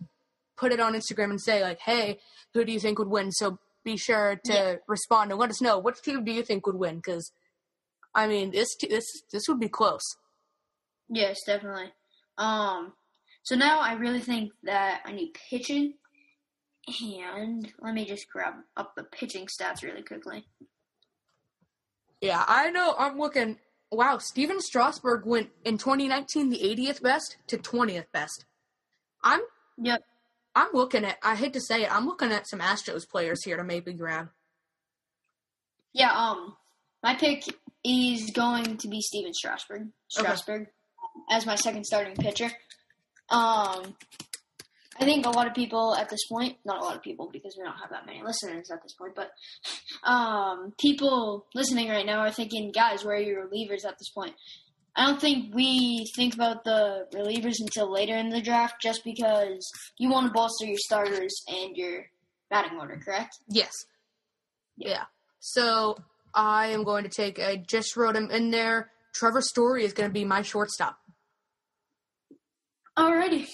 put 0.57 0.71
it 0.71 0.79
on 0.79 0.93
Instagram 0.93 1.29
and 1.29 1.41
say 1.41 1.61
like, 1.61 1.79
"Hey, 1.81 2.19
who 2.53 2.65
do 2.65 2.71
you 2.71 2.79
think 2.79 2.97
would 2.97 3.09
win?" 3.09 3.31
So 3.31 3.59
be 3.83 3.97
sure 3.97 4.39
to 4.45 4.53
Yeah. 4.53 4.75
respond 4.87 5.29
and 5.31 5.39
let 5.39 5.49
us 5.51 5.61
know 5.61 5.77
which 5.77 6.01
team 6.01 6.23
do 6.23 6.31
you 6.31 6.43
think 6.43 6.65
would 6.65 6.75
win 6.77 6.95
because. 6.95 7.31
I 8.13 8.27
mean, 8.27 8.51
this 8.51 8.75
this 8.89 9.05
this 9.31 9.43
would 9.47 9.59
be 9.61 9.69
close. 9.69 10.01
Yes, 11.07 11.39
definitely. 11.45 11.93
Um, 12.37 12.91
so 13.43 13.55
now 13.55 13.79
I 13.79 13.93
really 13.93 14.19
think 14.19 14.51
that 14.63 15.01
I 15.05 15.11
need 15.11 15.33
pitching, 15.49 15.93
and 17.01 17.71
let 17.79 17.93
me 17.93 18.05
just 18.05 18.29
grab 18.29 18.53
up 18.77 18.93
the 18.95 19.03
pitching 19.03 19.47
stats 19.47 19.83
really 19.83 20.03
quickly. 20.03 20.45
Yeah, 22.21 22.43
I 22.47 22.69
know. 22.69 22.95
I'm 22.97 23.17
looking. 23.17 23.57
wow, 23.91 24.19
Stephen 24.19 24.61
Strasburg 24.61 25.25
went 25.25 25.49
in 25.65 25.77
2019 25.77 26.49
the 26.49 26.59
80th 26.59 27.01
best 27.01 27.37
to 27.47 27.57
20th 27.57 28.11
best. 28.11 28.45
I'm 29.23 29.41
Yep. 29.77 30.01
I'm 30.55 30.69
looking 30.73 31.05
at. 31.05 31.17
I 31.23 31.35
hate 31.35 31.53
to 31.53 31.61
say 31.61 31.83
it. 31.83 31.93
I'm 31.93 32.05
looking 32.05 32.31
at 32.31 32.47
some 32.47 32.59
Astros 32.59 33.07
players 33.09 33.43
here 33.43 33.57
to 33.57 33.63
maybe 33.63 33.93
grab. 33.93 34.29
Yeah, 35.93 36.11
um, 36.11 36.55
my 37.03 37.15
pick 37.15 37.45
is 37.83 38.31
going 38.31 38.77
to 38.77 38.87
be 38.87 39.01
Stephen 39.01 39.33
Strasburg. 39.33 39.87
Strasburg 40.09 40.67
as 41.29 41.45
my 41.45 41.55
second 41.55 41.85
starting 41.85 42.15
pitcher. 42.15 42.51
Um, 43.31 43.95
I 44.99 45.05
think 45.05 45.25
a 45.25 45.29
lot 45.31 45.47
of 45.47 45.55
people 45.55 45.95
at 45.95 46.09
this 46.09 46.27
point, 46.27 46.57
not 46.63 46.79
a 46.79 46.83
lot 46.83 46.95
of 46.95 47.01
people 47.01 47.29
because 47.31 47.55
we 47.57 47.63
don't 47.63 47.77
have 47.77 47.89
that 47.89 48.05
many 48.05 48.21
listeners 48.21 48.69
at 48.69 48.83
this 48.83 48.93
point, 48.93 49.15
but 49.15 49.31
um, 50.03 50.73
people 50.79 51.47
listening 51.55 51.89
right 51.89 52.05
now 52.05 52.19
are 52.19 52.31
thinking, 52.31 52.71
guys, 52.71 53.03
where 53.03 53.15
are 53.15 53.19
your 53.19 53.47
relievers 53.47 53.85
at 53.85 53.97
this 53.97 54.09
point? 54.09 54.35
I 54.95 55.07
don't 55.07 55.19
think 55.19 55.55
we 55.55 56.05
think 56.15 56.35
about 56.35 56.63
the 56.65 57.07
relievers 57.13 57.55
until 57.61 57.91
later 57.91 58.15
in 58.15 58.29
the 58.29 58.41
draft 58.41 58.75
just 58.81 59.03
because 59.03 59.71
you 59.97 60.09
want 60.11 60.27
to 60.27 60.33
bolster 60.33 60.65
your 60.65 60.77
starters 60.77 61.33
and 61.47 61.75
your 61.75 62.03
batting 62.49 62.77
order, 62.77 63.01
correct? 63.03 63.37
Yes. 63.47 63.71
Yeah. 64.77 65.05
So 65.39 65.95
I 66.35 66.67
am 66.67 66.83
going 66.83 67.05
to 67.05 67.09
take. 67.09 67.39
I 67.39 67.55
just 67.55 67.95
wrote 67.95 68.15
him 68.15 68.29
in 68.29 68.51
there. 68.51 68.91
Trevor 69.13 69.41
Story 69.41 69.85
is 69.85 69.93
going 69.93 70.09
to 70.09 70.13
be 70.13 70.25
my 70.25 70.41
shortstop. 70.41 70.97
Alrighty. 72.97 73.47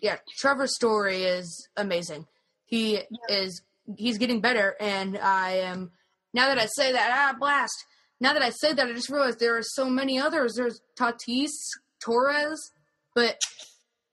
Yeah, 0.00 0.16
Trevor's 0.38 0.74
Story 0.74 1.24
is 1.24 1.68
amazing. 1.76 2.26
He 2.66 3.00
is. 3.28 3.62
He's 3.96 4.18
getting 4.18 4.40
better, 4.40 4.74
and 4.80 5.18
I 5.18 5.56
am. 5.58 5.92
Now 6.32 6.48
that 6.48 6.58
I 6.58 6.66
say 6.66 6.92
that, 6.92 7.10
ah, 7.12 7.38
blast. 7.38 7.74
Now 8.20 8.32
that 8.32 8.42
I 8.42 8.50
say 8.50 8.72
that, 8.72 8.86
I 8.86 8.92
just 8.92 9.10
realized 9.10 9.38
there 9.38 9.56
are 9.56 9.62
so 9.62 9.88
many 9.88 10.18
others. 10.18 10.54
There's 10.54 10.80
Tatis, 10.98 11.50
Torres, 12.02 12.72
but 13.14 13.38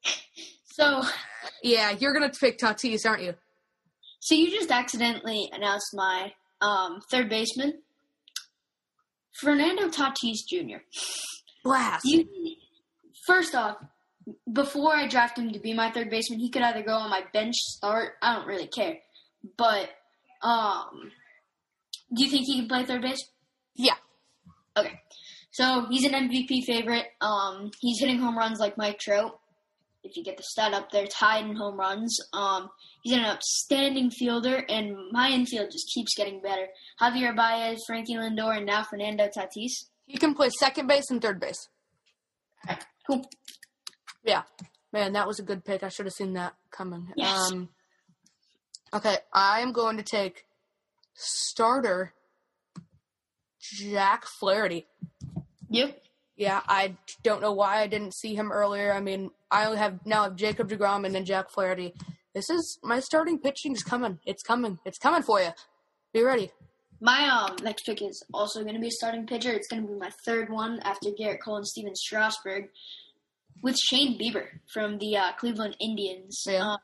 So, 0.74 1.04
yeah, 1.64 1.92
you're 1.92 2.14
gonna 2.14 2.30
pick 2.32 2.58
Tatis, 2.58 3.06
aren't 3.06 3.24
you? 3.24 3.34
so 4.22 4.36
you 4.36 4.52
just 4.52 4.72
accidentally 4.72 5.50
announced 5.52 5.94
my 5.94 6.32
um, 6.62 7.02
third 7.10 7.28
baseman, 7.28 7.82
Fernando 9.40 9.90
Tatis 9.90 10.46
Jr. 10.48 10.78
Blast. 11.64 12.06
You, 12.06 12.28
first 13.26 13.56
off, 13.56 13.78
before 14.52 14.94
I 14.96 15.08
draft 15.08 15.38
him 15.38 15.52
to 15.52 15.60
be 15.60 15.74
my 15.74 15.92
third 15.92 16.10
baseman, 16.10 16.40
he 16.40 16.50
could 16.50 16.62
either 16.62 16.84
go 16.84 16.94
on 16.94 17.10
my 17.10 17.24
bench 17.34 17.56
start. 17.56 18.14
I 18.22 18.36
don't 18.36 18.48
really 18.48 18.68
care, 18.68 18.98
but 19.58 19.90
um, 20.42 21.12
do 22.14 22.24
you 22.24 22.30
think 22.30 22.46
he 22.46 22.60
can 22.60 22.68
play 22.68 22.86
third 22.86 23.02
base? 23.02 23.24
yeah. 23.76 23.96
Okay. 24.78 25.00
So 25.52 25.86
he's 25.90 26.06
an 26.06 26.14
MVP 26.14 26.64
favorite. 26.66 27.08
Um, 27.20 27.72
he's 27.82 28.00
hitting 28.00 28.20
home 28.20 28.38
runs 28.38 28.60
like 28.60 28.78
Mike 28.78 29.00
Trout. 29.00 29.38
If 30.04 30.16
you 30.16 30.24
get 30.24 30.38
the 30.38 30.44
stat 30.44 30.74
up 30.74 30.92
there, 30.92 31.06
tied 31.06 31.46
in 31.46 31.56
home 31.56 31.78
runs. 31.78 32.18
Um, 32.34 32.70
he's 33.04 33.14
an 33.14 33.26
outstanding 33.26 34.10
fielder, 34.10 34.64
and 34.68 34.96
my 35.12 35.30
infield 35.30 35.70
just 35.72 35.92
keeps 35.94 36.16
getting 36.16 36.42
better. 36.42 36.68
Javier 37.00 37.36
Baez, 37.36 37.80
Frankie 37.86 38.16
Lindor, 38.16 38.58
and 38.58 38.66
now 38.66 38.84
Fernando 38.84 39.28
Tatis. 39.28 39.90
He 40.08 40.18
can 40.18 40.34
play 40.34 40.50
second 40.50 40.88
base 40.88 41.12
and 41.12 41.22
third 41.22 41.40
base. 41.40 41.68
Cool. 43.08 43.30
Yeah. 44.24 44.44
Man, 44.94 45.14
that 45.14 45.28
was 45.28 45.40
a 45.40 45.44
good 45.44 45.64
pick. 45.64 45.84
I 45.84 45.90
should 45.90 46.06
have 46.06 46.14
seen 46.14 46.34
that 46.34 46.54
coming. 46.70 47.14
Yes. 47.16 47.52
Um, 47.52 47.70
okay, 48.94 49.18
I 49.34 49.62
am 49.62 49.72
going 49.72 49.98
to 49.98 50.04
take 50.04 50.46
starter 51.14 52.14
Jack 53.60 54.26
Flaherty. 54.26 54.88
Yep. 55.70 56.02
Yeah, 56.36 56.62
I 56.68 56.98
don't 57.24 57.42
know 57.42 57.54
why 57.54 57.82
I 57.82 57.88
didn't 57.88 58.16
see 58.16 58.36
him 58.36 58.52
earlier. 58.52 58.92
I 58.92 59.00
mean, 59.00 59.32
I 59.52 59.66
only 59.66 59.78
have 59.78 60.06
now 60.06 60.24
have 60.24 60.36
Jacob 60.36 60.70
DeGrom 60.70 61.06
and 61.06 61.14
then 61.14 61.26
Jack 61.26 61.52
Flaherty. 61.52 61.94
This 62.34 62.50
is 62.50 62.80
my 62.84 63.00
starting 63.00 63.40
pitching's 63.40 63.84
coming. 63.84 64.20
It's 64.26 64.42
coming. 64.42 64.80
It's 64.86 64.98
coming 64.98 65.22
for 65.22 65.40
you. 65.40 65.50
Be 66.14 66.24
ready. 66.24 66.52
My 67.00 67.30
um 67.30 67.58
next 67.64 67.86
pick 67.86 68.02
is 68.02 68.24
also 68.34 68.62
going 68.64 68.76
to 68.76 68.82
be 68.82 68.88
a 68.88 68.92
starting 68.92 69.28
pitcher. 69.28 69.52
It's 69.52 69.68
going 69.68 69.84
to 69.84 69.88
be 69.88 69.98
my 69.98 70.12
third 70.26 70.50
one 70.50 70.80
after 70.84 71.10
Gerrit 71.10 71.40
Cole 71.44 71.58
and 71.58 71.68
Stephen 71.68 71.96
Strasburg, 71.96 72.70
with 73.62 73.78
Shane 73.78 74.18
Bieber 74.20 74.46
from 74.74 74.98
the 74.98 75.18
uh, 75.18 75.32
Cleveland 75.34 75.76
Indians. 75.80 76.44
Yeah. 76.48 76.74
Um, 76.74 76.78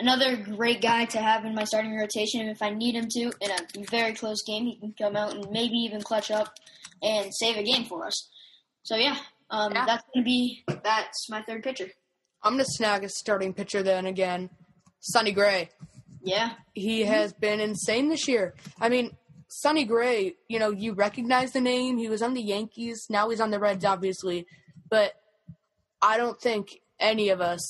another 0.00 0.36
great 0.36 0.80
guy 0.82 1.04
to 1.06 1.18
have 1.20 1.44
in 1.44 1.54
my 1.54 1.64
starting 1.64 1.96
rotation. 1.96 2.48
If 2.48 2.62
I 2.62 2.70
need 2.70 2.94
him 2.94 3.08
to 3.10 3.32
in 3.40 3.50
a 3.50 3.84
very 3.90 4.12
close 4.14 4.42
game, 4.46 4.66
he 4.66 4.76
can 4.78 4.94
come 4.98 5.16
out 5.16 5.34
and 5.34 5.50
maybe 5.50 5.76
even 5.76 6.02
clutch 6.02 6.30
up 6.30 6.52
and 7.02 7.30
save 7.34 7.56
a 7.56 7.62
game 7.62 7.84
for 7.84 8.04
us. 8.06 8.28
So 8.82 8.96
yeah, 8.96 9.16
um, 9.50 9.72
Yeah. 9.72 9.86
that's 9.86 10.04
to 10.16 10.22
be 10.22 10.64
that's 10.66 11.28
my 11.30 11.42
third 11.42 11.62
pitcher. 11.62 11.88
I'm 12.42 12.52
gonna 12.54 12.64
snag 12.66 13.04
a 13.04 13.08
starting 13.08 13.52
pitcher 13.54 13.82
then 13.82 14.06
again. 14.06 14.50
Sonny 15.00 15.32
Gray. 15.32 15.70
Yeah, 16.22 16.50
he 16.74 17.02
has 17.04 17.32
been 17.32 17.60
insane 17.60 18.08
this 18.08 18.26
year. 18.28 18.54
I 18.80 18.88
mean, 18.88 19.16
Sonny 19.48 19.84
Gray, 19.84 20.34
you 20.48 20.58
know, 20.58 20.70
you 20.70 20.92
recognize 20.92 21.52
the 21.52 21.60
name. 21.60 21.96
He 21.96 22.08
was 22.08 22.22
on 22.22 22.34
the 22.34 22.42
Yankees. 22.42 23.06
Now 23.08 23.30
he's 23.30 23.40
on 23.40 23.50
the 23.50 23.58
Reds, 23.58 23.84
obviously. 23.84 24.46
But 24.90 25.14
I 26.00 26.16
don't 26.16 26.40
think 26.40 26.80
any 27.00 27.28
of 27.28 27.40
us 27.40 27.60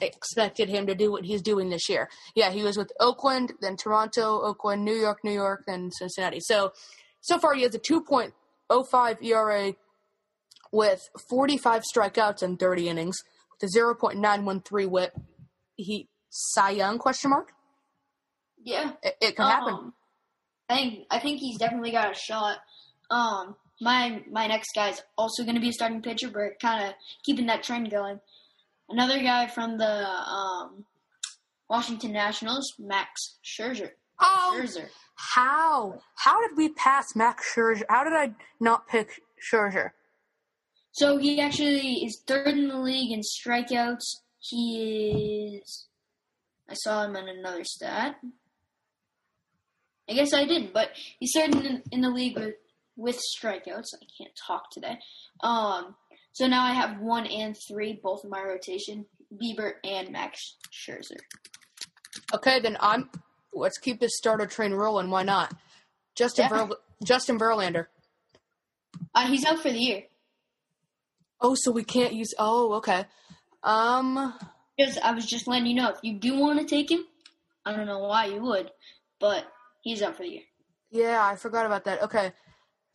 expected 0.00 0.68
him 0.68 0.86
to 0.86 0.94
do 0.94 1.10
what 1.10 1.24
he's 1.24 1.42
doing 1.42 1.70
this 1.70 1.88
year. 1.88 2.08
Yeah, 2.34 2.50
he 2.50 2.62
was 2.62 2.76
with 2.76 2.92
Oakland, 3.00 3.52
then 3.60 3.76
Toronto, 3.76 4.40
Oakland, 4.42 4.84
New 4.84 4.94
York, 4.94 5.20
New 5.24 5.32
York, 5.32 5.64
then 5.66 5.90
Cincinnati. 5.92 6.40
So, 6.40 6.72
so 7.20 7.38
far 7.38 7.54
he 7.54 7.62
has 7.62 7.74
a 7.74 7.78
2.05 7.78 9.22
ERA 9.22 9.74
with 10.72 11.08
45 11.30 11.84
strikeouts 11.94 12.42
and 12.42 12.58
30 12.58 12.88
innings 12.88 13.16
with 13.60 13.70
a 13.74 13.78
0.913 13.78 14.90
whip. 14.90 15.12
He 15.76 16.08
Cy 16.30 16.70
Young 16.70 16.98
question 16.98 17.30
mark? 17.30 17.52
yeah. 18.62 18.92
It, 19.02 19.16
it 19.20 19.36
can 19.36 19.46
happen. 19.46 19.74
Um, 19.74 19.94
I 20.68 20.76
think 20.76 21.06
I 21.10 21.18
think 21.20 21.38
he's 21.38 21.58
definitely 21.58 21.92
got 21.92 22.10
a 22.10 22.14
shot. 22.14 22.58
Um, 23.10 23.54
my 23.80 24.22
my 24.30 24.46
next 24.46 24.70
guy 24.74 24.90
is 24.90 25.02
also 25.18 25.42
going 25.42 25.54
to 25.54 25.60
be 25.60 25.68
a 25.68 25.72
starting 25.72 26.02
pitcher, 26.02 26.28
but 26.28 26.60
kind 26.60 26.88
of 26.88 26.94
keeping 27.24 27.46
that 27.46 27.62
trend 27.62 27.90
going. 27.90 28.20
Another 28.88 29.20
guy 29.20 29.46
from 29.48 29.78
the 29.78 30.06
um, 30.06 30.84
Washington 31.68 32.12
Nationals, 32.12 32.72
Max 32.78 33.38
Scherzer. 33.44 33.90
Oh, 34.20 34.56
Scherzer. 34.58 34.88
how? 35.16 36.00
How 36.14 36.46
did 36.46 36.56
we 36.56 36.68
pass 36.70 37.14
Max 37.16 37.52
Scherzer? 37.54 37.82
How 37.88 38.04
did 38.04 38.12
I 38.12 38.32
not 38.60 38.88
pick 38.88 39.20
Scherzer? 39.52 39.90
So 40.92 41.18
he 41.18 41.40
actually 41.40 42.04
is 42.04 42.22
third 42.26 42.48
in 42.48 42.68
the 42.68 42.78
league 42.78 43.12
in 43.12 43.20
strikeouts. 43.20 44.04
He 44.38 45.60
is. 45.60 45.88
I 46.70 46.74
saw 46.74 47.04
him 47.04 47.16
on 47.16 47.28
another 47.28 47.64
stat. 47.64 48.16
I 50.08 50.12
guess 50.14 50.32
I 50.32 50.46
didn't, 50.46 50.72
but 50.72 50.90
he's 51.18 51.32
third 51.34 51.54
in, 51.54 51.82
in 51.90 52.00
the 52.00 52.10
league 52.10 52.36
with 52.36 52.54
with 52.96 53.18
strikeouts. 53.18 53.94
I 53.94 54.06
can't 54.18 54.32
talk 54.46 54.70
today. 54.70 54.98
Um, 55.42 55.94
so 56.32 56.46
now 56.46 56.64
I 56.64 56.72
have 56.72 57.00
one 57.00 57.26
and 57.26 57.56
three, 57.68 58.00
both 58.02 58.24
in 58.24 58.30
my 58.30 58.42
rotation: 58.42 59.06
Bieber 59.34 59.72
and 59.84 60.10
Max 60.10 60.56
Scherzer. 60.72 61.18
Okay, 62.34 62.60
then 62.60 62.76
I'm. 62.80 63.10
Let's 63.52 63.78
keep 63.78 64.00
this 64.00 64.16
starter 64.16 64.46
train 64.46 64.72
rolling. 64.72 65.10
Why 65.10 65.22
not? 65.22 65.54
Justin 66.14 66.48
Yeah. 66.50 66.66
Ver, 66.66 66.74
Justin 67.04 67.38
Verlander. 67.38 67.86
Uh, 69.14 69.26
he's 69.28 69.44
out 69.44 69.60
for 69.60 69.70
the 69.70 69.78
year. 69.78 70.02
Oh, 71.40 71.54
so 71.54 71.70
we 71.70 71.84
can't 71.84 72.14
use. 72.14 72.34
Oh, 72.38 72.74
okay. 72.74 73.04
Um. 73.62 74.34
Just 74.78 74.98
I 75.02 75.12
was 75.12 75.24
just 75.24 75.46
letting 75.46 75.66
you 75.66 75.74
know 75.74 75.88
if 75.88 75.98
you 76.02 76.18
do 76.18 76.38
want 76.38 76.58
to 76.58 76.66
take 76.66 76.90
him. 76.90 77.04
I 77.64 77.74
don't 77.74 77.86
know 77.86 78.00
why 78.00 78.26
you 78.26 78.42
would, 78.42 78.70
but 79.18 79.44
he's 79.82 80.02
out 80.02 80.16
for 80.16 80.22
the 80.22 80.28
year. 80.28 80.42
Yeah, 80.90 81.24
I 81.24 81.36
forgot 81.36 81.66
about 81.66 81.84
that. 81.84 82.02
Okay, 82.02 82.32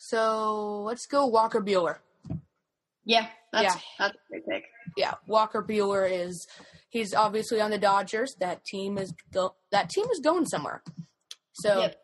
so 0.04 0.82
let's 0.82 1.06
go 1.06 1.28
Walker 1.28 1.62
Buehler. 1.62 1.98
Yeah, 3.06 3.28
that's 3.54 3.76
Yeah. 3.76 3.82
that's 4.00 4.16
a 4.16 4.30
great 4.30 4.48
pick. 4.48 4.64
Yeah, 4.98 5.14
Walker 5.28 5.62
Buehler 5.64 6.10
is. 6.12 6.48
He's 6.90 7.14
obviously 7.14 7.62
on 7.62 7.70
the 7.70 7.78
Dodgers. 7.78 8.36
That 8.40 8.66
team 8.66 8.98
is 8.98 9.14
go. 9.32 9.56
That 9.72 9.90
team 9.90 10.06
is 10.12 10.20
going 10.20 10.48
somewhere. 10.48 10.84
So. 11.54 11.82
Yep. 11.82 11.98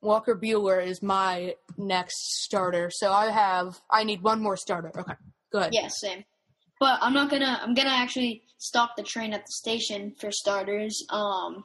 Walker 0.00 0.36
Buehler 0.36 0.80
is 0.86 1.02
my 1.02 1.56
next 1.76 2.44
starter. 2.44 2.88
So 2.88 3.12
I 3.12 3.30
have 3.32 3.80
I 3.90 4.04
need 4.04 4.22
one 4.22 4.40
more 4.40 4.56
starter. 4.56 4.92
Okay. 4.96 5.14
Go 5.52 5.58
ahead. 5.58 5.74
Yeah, 5.74 5.88
same. 5.88 6.24
But 6.78 7.00
I'm 7.02 7.12
not 7.14 7.30
gonna. 7.30 7.58
I'm 7.60 7.74
gonna 7.74 7.90
actually 7.90 8.44
stop 8.58 8.94
the 8.96 9.02
train 9.02 9.34
at 9.34 9.40
the 9.40 9.50
station 9.50 10.14
for 10.20 10.30
starters. 10.30 11.04
Um, 11.10 11.64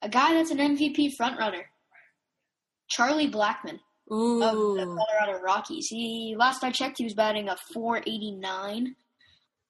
a 0.00 0.08
guy 0.08 0.32
that's 0.32 0.50
an 0.50 0.56
MVP 0.56 1.10
frontrunner, 1.20 1.64
Charlie 2.88 3.30
Blackmon 3.30 3.80
of 4.10 4.52
the 4.52 4.82
Ooh. 4.82 4.96
Colorado 4.96 5.42
Rockies. 5.42 5.86
He 5.88 6.34
last 6.38 6.62
I 6.62 6.70
checked, 6.70 6.98
he 6.98 7.04
was 7.04 7.14
batting 7.14 7.48
a 7.48 7.56
489. 7.72 8.94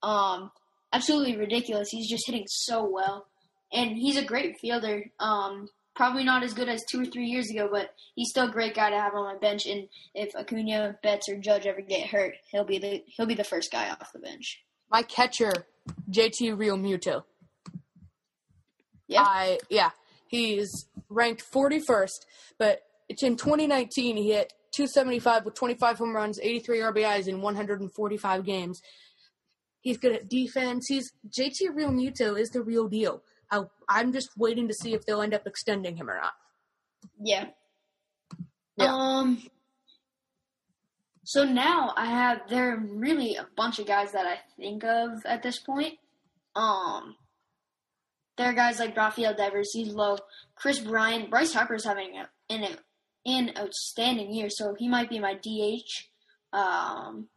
Um, 0.02 0.50
absolutely 0.92 1.36
ridiculous. 1.36 1.88
He's 1.90 2.08
just 2.08 2.26
hitting 2.26 2.44
so 2.46 2.88
well, 2.88 3.26
and 3.72 3.96
he's 3.96 4.16
a 4.16 4.24
great 4.24 4.58
fielder. 4.60 5.04
Um, 5.18 5.68
probably 5.94 6.24
not 6.24 6.42
as 6.42 6.54
good 6.54 6.68
as 6.68 6.84
two 6.84 7.00
or 7.02 7.06
three 7.06 7.26
years 7.26 7.50
ago, 7.50 7.68
but 7.70 7.94
he's 8.14 8.28
still 8.28 8.48
a 8.48 8.52
great 8.52 8.74
guy 8.74 8.90
to 8.90 8.96
have 8.96 9.14
on 9.14 9.24
my 9.24 9.38
bench. 9.38 9.66
And 9.66 9.88
if 10.14 10.36
Acuna, 10.36 10.96
Betts, 11.02 11.28
or 11.28 11.36
Judge 11.36 11.66
ever 11.66 11.80
get 11.80 12.08
hurt, 12.08 12.34
he'll 12.50 12.64
be 12.64 12.78
the 12.78 13.02
he'll 13.06 13.26
be 13.26 13.34
the 13.34 13.44
first 13.44 13.72
guy 13.72 13.90
off 13.90 14.12
the 14.12 14.18
bench. 14.18 14.62
My 14.90 15.02
catcher, 15.02 15.52
JT 16.10 16.56
Realmuto. 16.56 17.24
Yeah. 19.08 19.22
I 19.22 19.58
yeah, 19.70 19.90
he's 20.28 20.86
ranked 21.08 21.44
41st, 21.52 22.26
but 22.58 22.82
it's 23.08 23.22
in 23.22 23.36
2019 23.36 24.16
he 24.16 24.32
hit 24.32 24.52
275 24.72 25.44
with 25.44 25.54
25 25.54 25.98
home 25.98 26.14
runs, 26.14 26.38
83 26.40 26.80
RBIs 26.80 27.28
in 27.28 27.40
145 27.40 28.44
games. 28.44 28.82
He's 29.80 29.98
good 29.98 30.12
at 30.12 30.28
defense. 30.28 30.86
He's 30.88 31.12
JT 31.28 31.74
Realmuto 31.76 32.38
is 32.38 32.50
the 32.50 32.62
real 32.62 32.88
deal. 32.88 33.22
I, 33.50 33.62
I'm 33.88 34.12
just 34.12 34.30
waiting 34.36 34.68
to 34.68 34.74
see 34.74 34.94
if 34.94 35.06
they'll 35.06 35.22
end 35.22 35.34
up 35.34 35.46
extending 35.46 35.96
him 35.96 36.10
or 36.10 36.16
not. 36.16 36.32
Yeah. 37.22 37.46
Yeah. 38.76 38.92
Um. 38.92 39.42
So 41.24 41.44
now 41.44 41.92
I 41.96 42.06
have 42.06 42.48
there 42.48 42.72
are 42.72 42.78
really 42.78 43.36
a 43.36 43.46
bunch 43.56 43.78
of 43.78 43.86
guys 43.86 44.12
that 44.12 44.26
I 44.26 44.38
think 44.56 44.84
of 44.84 45.24
at 45.24 45.42
this 45.42 45.58
point. 45.58 45.94
Um. 46.54 47.16
There 48.36 48.50
are 48.50 48.52
guys 48.52 48.78
like 48.78 48.94
Rafael 48.96 49.34
Devers, 49.34 49.70
he's 49.72 49.94
low. 49.94 50.18
Kris 50.56 50.78
Bryant, 50.78 51.30
Bryce 51.30 51.54
Harper's 51.54 51.86
having 51.86 52.18
a, 52.18 52.28
an 52.52 52.76
an 53.26 53.52
outstanding 53.58 54.32
year, 54.32 54.48
so 54.48 54.74
he 54.78 54.88
might 54.88 55.10
be 55.10 55.18
my 55.18 55.34
DH. 55.34 56.56
Um. 56.56 57.28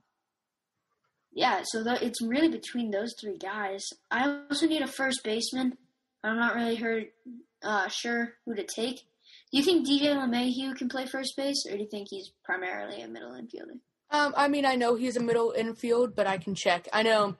Yeah, 1.32 1.62
so 1.64 1.84
it's 1.86 2.22
really 2.22 2.50
between 2.50 2.92
those 2.92 3.14
three 3.20 3.38
guys. 3.38 3.86
I 4.10 4.42
also 4.50 4.68
need 4.68 4.82
a 4.82 4.88
first 4.88 5.24
baseman. 5.24 5.78
I'm 6.24 6.38
not 6.38 6.56
really 6.56 6.76
heard, 6.76 7.08
uh, 7.64 7.88
sure 7.88 8.34
who 8.46 8.56
to 8.56 8.64
take. 8.64 9.06
Do 9.52 9.58
you 9.58 9.64
think 9.64 9.88
DJ 9.88 10.16
LeMahieu 10.16 10.76
can 10.76 10.90
play 10.90 11.06
first 11.06 11.36
base, 11.38 11.66
or 11.68 11.74
do 11.74 11.84
you 11.84 11.90
think 11.90 12.08
he's 12.10 12.32
primarily 12.44 13.02
a 13.02 13.08
middle 13.08 13.32
infielder? 13.32 13.80
Um, 14.12 14.34
I 14.36 14.48
mean, 14.48 14.66
I 14.66 14.76
know 14.76 14.96
he's 14.96 15.18
a 15.18 15.22
middle 15.22 15.52
infield, 15.52 16.16
but 16.16 16.28
I 16.28 16.38
can 16.38 16.56
check. 16.56 16.88
I 16.92 17.04
know, 17.04 17.36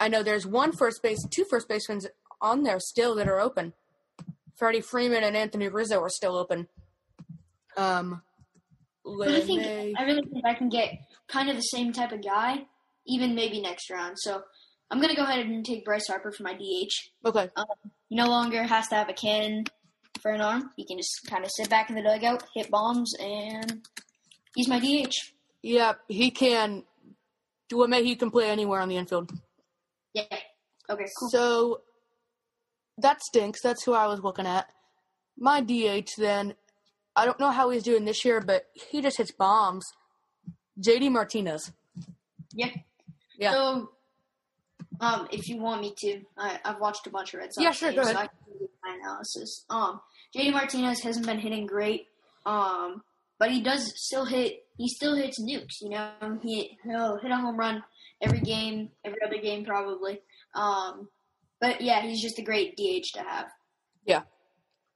I 0.00 0.08
know. 0.08 0.22
There's 0.22 0.46
one 0.46 0.72
first 0.72 1.02
base, 1.02 1.24
two 1.30 1.44
first 1.44 1.68
basemen 1.68 2.00
on 2.40 2.62
there 2.62 2.80
still 2.80 3.14
that 3.16 3.28
are 3.28 3.40
open. 3.40 3.74
Freddie 4.56 4.80
Freeman 4.80 5.22
and 5.22 5.36
Anthony 5.36 5.68
Rizzo 5.68 6.00
are 6.00 6.08
still 6.08 6.36
open. 6.36 6.68
Um, 7.76 8.22
I 9.06 9.40
think 9.40 9.62
I 9.98 10.02
really 10.04 10.22
think 10.22 10.44
I 10.46 10.54
can 10.54 10.68
get 10.68 10.90
kind 11.28 11.48
of 11.48 11.56
the 11.56 11.62
same 11.62 11.92
type 11.92 12.12
of 12.12 12.22
guy, 12.22 12.66
even 13.06 13.34
maybe 13.34 13.60
next 13.60 13.90
round. 13.90 14.16
So 14.18 14.42
I'm 14.90 15.00
gonna 15.00 15.16
go 15.16 15.22
ahead 15.22 15.44
and 15.44 15.64
take 15.64 15.84
Bryce 15.84 16.06
Harper 16.08 16.32
for 16.32 16.42
my 16.42 16.54
DH. 16.54 16.92
okay, 17.26 17.48
He 18.08 18.16
no 18.16 18.26
longer 18.26 18.62
has 18.62 18.88
to 18.88 18.94
have 18.94 19.08
a 19.08 19.12
cannon 19.14 19.64
for 20.20 20.30
an 20.30 20.40
arm. 20.40 20.70
He 20.76 20.86
can 20.86 20.98
just 20.98 21.26
kind 21.26 21.44
of 21.44 21.50
sit 21.50 21.68
back 21.70 21.88
in 21.90 21.96
the 21.96 22.02
dugout, 22.02 22.44
hit 22.54 22.70
bombs, 22.70 23.12
and 23.18 23.82
he's 24.54 24.68
my 24.68 24.78
DH. 24.78 25.14
yeah, 25.62 25.94
he 26.08 26.30
can. 26.30 26.84
do 27.68 27.78
what? 27.78 27.90
May 27.90 28.04
he 28.04 28.14
can 28.16 28.30
play 28.30 28.50
anywhere 28.50 28.80
on 28.80 28.88
the 28.88 28.96
infield. 28.96 29.32
Yeah. 30.14 30.24
Okay. 30.90 31.06
Cool. 31.18 31.30
So 31.30 31.80
that 32.98 33.22
stinks. 33.22 33.62
That's 33.62 33.82
who 33.82 33.94
I 33.94 34.06
was 34.06 34.20
looking 34.20 34.46
at. 34.46 34.68
My 35.38 35.60
DH 35.62 36.10
then, 36.18 36.54
I 37.14 37.24
don't 37.24 37.38
know 37.38 37.50
how 37.50 37.70
he's 37.70 37.82
doing 37.82 38.04
this 38.04 38.24
year, 38.24 38.40
but 38.40 38.66
he 38.72 39.02
just 39.02 39.18
hits 39.18 39.30
bombs. 39.30 39.92
JD 40.80 41.10
Martinez. 41.10 41.72
Yeah. 42.54 42.70
Yeah. 43.38 43.52
So, 43.52 43.90
um, 45.00 45.28
if 45.30 45.48
you 45.48 45.58
want 45.58 45.80
me 45.80 45.94
to, 45.98 46.20
I, 46.38 46.58
I've 46.64 46.80
watched 46.80 47.06
a 47.06 47.10
bunch 47.10 47.34
of 47.34 47.40
Red 47.40 47.52
Sox 47.52 47.62
Yeah, 47.62 47.72
sure, 47.72 47.90
games, 47.90 48.06
go 48.06 48.12
so 48.12 48.16
ahead. 48.16 48.24
I 48.24 48.26
can 48.28 48.58
give 48.58 48.68
my 48.84 48.96
analysis. 49.00 49.64
Um, 49.68 50.00
JD 50.36 50.52
Martinez 50.52 51.00
hasn't 51.00 51.26
been 51.26 51.38
hitting 51.38 51.66
great, 51.66 52.06
um, 52.46 53.02
but 53.38 53.50
he 53.50 53.62
does 53.62 53.92
still 53.96 54.24
hit. 54.24 54.64
He 54.78 54.88
still 54.88 55.14
hits 55.16 55.40
nukes. 55.40 55.80
You 55.80 55.90
know, 55.90 56.10
he 56.42 56.78
he'll 56.84 57.18
hit 57.18 57.30
a 57.30 57.36
home 57.36 57.56
run 57.56 57.82
every 58.22 58.40
game, 58.40 58.90
every 59.04 59.18
other 59.26 59.38
game 59.38 59.64
probably. 59.64 60.20
Um, 60.54 61.08
but 61.60 61.80
yeah, 61.80 62.02
he's 62.02 62.22
just 62.22 62.38
a 62.38 62.42
great 62.42 62.76
DH 62.76 63.12
to 63.14 63.22
have. 63.22 63.46
Yeah. 64.06 64.22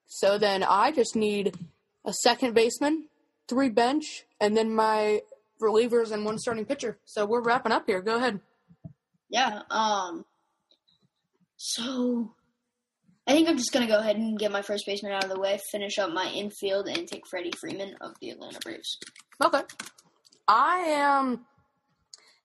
So 0.06 0.38
then 0.38 0.62
I 0.62 0.92
just 0.92 1.16
need 1.16 1.56
a 2.06 2.12
second 2.12 2.54
baseman, 2.54 3.08
three 3.48 3.68
bench, 3.68 4.24
and 4.40 4.56
then 4.56 4.72
my 4.72 5.20
relievers 5.60 6.12
and 6.12 6.24
one 6.24 6.38
starting 6.38 6.64
pitcher. 6.64 6.98
So 7.04 7.26
we're 7.26 7.42
wrapping 7.42 7.72
up 7.72 7.84
here. 7.86 8.00
Go 8.00 8.16
ahead. 8.16 8.40
Yeah. 9.28 9.62
Um. 9.70 10.24
So, 11.58 12.34
I 13.26 13.32
think 13.32 13.48
I'm 13.48 13.56
just 13.56 13.72
gonna 13.72 13.86
go 13.86 13.98
ahead 13.98 14.16
and 14.16 14.38
get 14.38 14.52
my 14.52 14.62
first 14.62 14.86
baseman 14.86 15.12
out 15.12 15.24
of 15.24 15.30
the 15.30 15.40
way, 15.40 15.58
finish 15.72 15.98
up 15.98 16.12
my 16.12 16.30
infield, 16.30 16.86
and 16.86 17.08
take 17.08 17.26
Freddie 17.26 17.52
Freeman 17.58 17.96
of 18.00 18.12
the 18.20 18.30
Atlanta 18.30 18.60
Braves. 18.60 18.98
Okay. 19.44 19.62
I 20.46 20.76
am. 20.76 21.46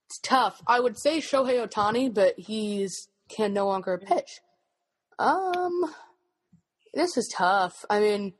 It's 0.08 0.20
tough. 0.24 0.62
I 0.66 0.80
would 0.80 1.00
say 1.00 1.20
Shohei 1.20 1.66
Ohtani, 1.66 2.14
but 2.14 2.34
he's 2.38 3.08
can 3.30 3.54
no 3.54 3.68
longer 3.68 3.98
pitch. 3.98 4.42
Um, 5.20 5.94
this 6.94 7.16
is 7.16 7.32
tough. 7.34 7.86
I 7.90 8.00
mean, 8.00 8.34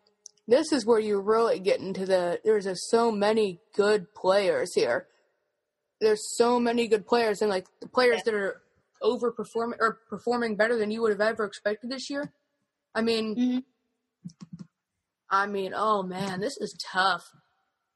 this 0.52 0.72
is 0.72 0.86
where 0.86 1.00
you 1.00 1.20
really 1.20 1.60
get 1.60 1.80
into 1.80 2.06
the. 2.06 2.40
There's 2.44 2.66
just 2.66 2.90
so 2.90 3.12
many 3.12 3.60
good 3.76 4.14
players 4.14 4.74
here. 4.74 5.08
There's 6.00 6.36
so 6.38 6.60
many 6.60 6.88
good 6.88 7.06
players, 7.08 7.42
and 7.42 7.50
like 7.50 7.68
the 7.80 7.88
players 7.88 8.22
that 8.24 8.34
are 8.34 8.62
overperforming 9.04 9.78
or 9.80 10.00
performing 10.10 10.56
better 10.56 10.78
than 10.78 10.92
you 10.92 11.02
would 11.02 11.12
have 11.12 11.22
ever 11.22 11.46
expected 11.46 11.90
this 11.90 12.10
year. 12.10 12.34
I 12.94 13.02
mean, 13.02 13.36
Mhm. 13.36 13.64
I 15.30 15.48
mean, 15.48 15.74
oh 15.76 16.04
man, 16.04 16.40
this 16.40 16.58
is 16.58 16.76
tough. 16.80 17.32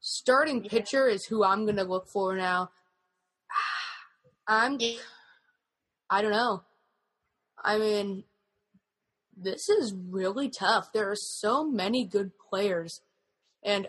Starting 0.00 0.64
Yeah. 0.64 0.70
pitcher 0.70 1.08
is 1.08 1.26
who 1.26 1.44
I'm 1.44 1.66
gonna 1.66 1.84
look 1.84 2.08
for 2.08 2.34
now. 2.36 2.70
I'm 4.46 4.78
Yeah. 4.80 4.98
I 6.08 6.22
don't 6.22 6.30
know. 6.30 6.64
I 7.62 7.78
mean, 7.78 8.24
this 9.36 9.68
is 9.68 9.92
really 9.92 10.48
tough. 10.48 10.92
There 10.92 11.10
are 11.10 11.16
so 11.16 11.64
many 11.64 12.04
good 12.06 12.35
players, 12.48 13.00
and 13.64 13.88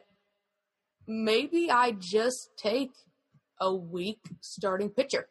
maybe 1.07 1.69
I 1.71 1.91
just 1.91 2.49
take 2.57 2.91
a 3.59 3.73
weak 3.73 4.19
starting 4.41 4.89
pitcher. 4.89 5.27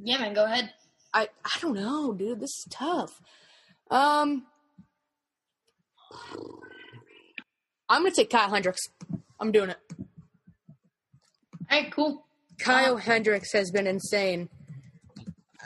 Yeah, 0.00 0.18
man, 0.18 0.34
go 0.34 0.44
ahead. 0.44 0.72
I 1.12 1.28
I 1.44 1.58
don't 1.60 1.74
know, 1.74 2.12
dude. 2.12 2.40
This 2.40 2.50
is 2.50 2.66
tough. 2.70 3.20
Um, 3.90 4.46
I'm 7.88 8.02
gonna 8.02 8.14
take 8.14 8.30
Kyle 8.30 8.50
Hendricks. 8.50 8.82
I'm 9.40 9.50
doing 9.52 9.70
it. 9.70 9.78
All 11.70 11.80
right, 11.80 11.90
cool. 11.90 12.26
Kyle 12.60 12.96
Hendricks 12.96 13.52
has 13.52 13.70
been 13.70 13.86
insane. 13.86 14.48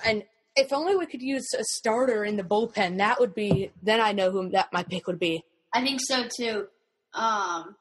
And 0.05 0.25
if 0.57 0.73
only 0.73 0.97
we 0.97 1.07
could 1.07 1.23
use 1.23 1.47
a 1.59 1.65
starter 1.65 2.25
in 2.25 2.37
the 2.37 2.43
bullpen, 2.43 2.99
that 2.99 3.19
would 3.21 3.35
be 3.35 3.71
then 3.83 4.01
I 4.01 4.13
know 4.13 4.31
who 4.31 4.49
that 4.51 4.73
my 4.73 4.83
pick 4.83 5.07
would 5.07 5.19
be. 5.19 5.45
I 5.73 5.83
think 5.83 6.01
so 6.03 6.25
too. 6.37 6.67
Um, 7.15 7.77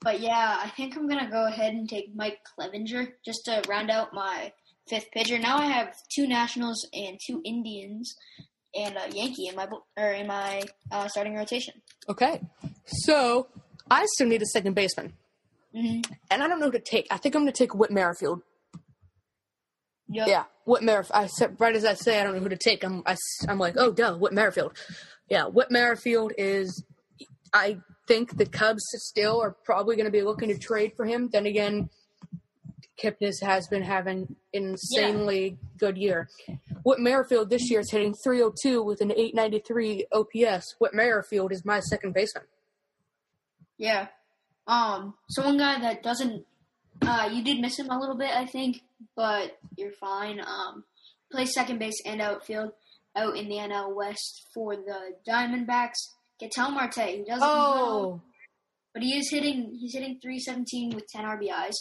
but 0.00 0.20
yeah, 0.20 0.58
I 0.62 0.68
think 0.70 0.96
I'm 0.96 1.08
gonna 1.08 1.30
go 1.30 1.46
ahead 1.46 1.74
and 1.74 1.88
take 1.88 2.14
Mike 2.14 2.38
Clevinger 2.58 3.12
just 3.24 3.44
to 3.46 3.62
round 3.68 3.90
out 3.90 4.14
my 4.14 4.52
fifth 4.88 5.10
pitcher. 5.12 5.38
Now 5.38 5.58
I 5.58 5.66
have 5.66 5.94
two 6.14 6.26
Nationals 6.26 6.86
and 6.92 7.18
two 7.26 7.42
Indians 7.44 8.14
and 8.74 8.96
a 8.96 9.10
Yankee 9.14 9.48
in 9.48 9.56
my 9.56 9.66
or 9.96 10.12
in 10.12 10.26
my 10.26 10.62
uh, 10.92 11.08
starting 11.08 11.34
rotation. 11.34 11.74
Okay. 12.08 12.40
So 12.86 13.48
I 13.90 14.06
still 14.14 14.28
need 14.28 14.42
a 14.42 14.46
second 14.46 14.74
baseman. 14.74 15.14
hmm 15.74 16.00
And 16.30 16.42
I 16.42 16.48
don't 16.48 16.60
know 16.60 16.66
who 16.66 16.72
to 16.72 16.80
take. 16.80 17.06
I 17.10 17.16
think 17.16 17.34
I'm 17.34 17.42
gonna 17.42 17.52
take 17.52 17.74
Whit 17.74 17.90
Merrifield. 17.90 18.42
Yep. 20.10 20.28
Yeah, 20.28 20.44
Whit 20.64 20.82
Merrifield. 20.82 21.16
I 21.16 21.26
said 21.26 21.56
right 21.58 21.74
as 21.74 21.84
I 21.84 21.94
say 21.94 22.20
I 22.20 22.24
don't 22.24 22.34
know 22.34 22.40
who 22.40 22.48
to 22.48 22.56
take. 22.56 22.84
I'm 22.84 23.02
I, 23.06 23.16
am 23.48 23.58
like, 23.58 23.74
oh 23.76 23.92
duh, 23.92 24.16
Whit 24.16 24.32
Merrifield. 24.32 24.76
Yeah, 25.28 25.44
Whit 25.46 25.70
Merrifield 25.70 26.32
is. 26.38 26.84
I 27.52 27.78
think 28.06 28.36
the 28.36 28.46
Cubs 28.46 28.82
still 28.96 29.40
are 29.40 29.56
probably 29.64 29.96
going 29.96 30.06
to 30.06 30.12
be 30.12 30.22
looking 30.22 30.48
to 30.48 30.58
trade 30.58 30.92
for 30.96 31.06
him. 31.06 31.28
Then 31.32 31.46
again, 31.46 31.88
Kipnis 33.02 33.42
has 33.42 33.68
been 33.68 33.82
having 33.82 34.34
insanely 34.52 35.58
good 35.78 35.96
year. 35.96 36.28
Whit 36.82 36.98
Merrifield 36.98 37.50
this 37.50 37.70
year 37.70 37.80
is 37.80 37.90
hitting 37.90 38.14
302 38.24 38.82
with 38.82 39.00
an 39.00 39.12
893 39.12 40.06
OPS. 40.12 40.74
Whit 40.78 40.94
Merrifield 40.94 41.52
is 41.52 41.64
my 41.64 41.80
second 41.80 42.14
baseman. 42.14 42.44
Yeah. 43.76 44.08
Um. 44.66 45.14
So 45.28 45.44
one 45.44 45.58
guy 45.58 45.80
that 45.80 46.02
doesn't, 46.02 46.44
uh, 47.02 47.30
you 47.32 47.44
did 47.44 47.60
miss 47.60 47.78
him 47.78 47.88
a 47.90 47.98
little 47.98 48.16
bit, 48.16 48.30
I 48.30 48.44
think, 48.44 48.82
but 49.16 49.58
you're 49.76 49.92
fine. 49.92 50.40
Um, 50.40 50.84
plays 51.30 51.52
second 51.52 51.78
base 51.78 52.00
and 52.04 52.20
outfield 52.20 52.72
out 53.16 53.36
in 53.36 53.48
the 53.48 53.56
NL 53.56 53.94
West 53.94 54.46
for 54.54 54.76
the 54.76 55.14
Diamondbacks. 55.28 55.96
Ketel 56.38 56.70
Marte. 56.70 56.94
He 56.98 57.24
doesn't. 57.24 57.42
Oh, 57.42 58.20
but 58.94 59.02
he 59.02 59.18
is 59.18 59.30
hitting. 59.30 59.76
He's 59.78 59.94
hitting 59.94 60.18
317 60.22 60.94
with 60.94 61.06
10 61.08 61.24
RBIs. 61.24 61.74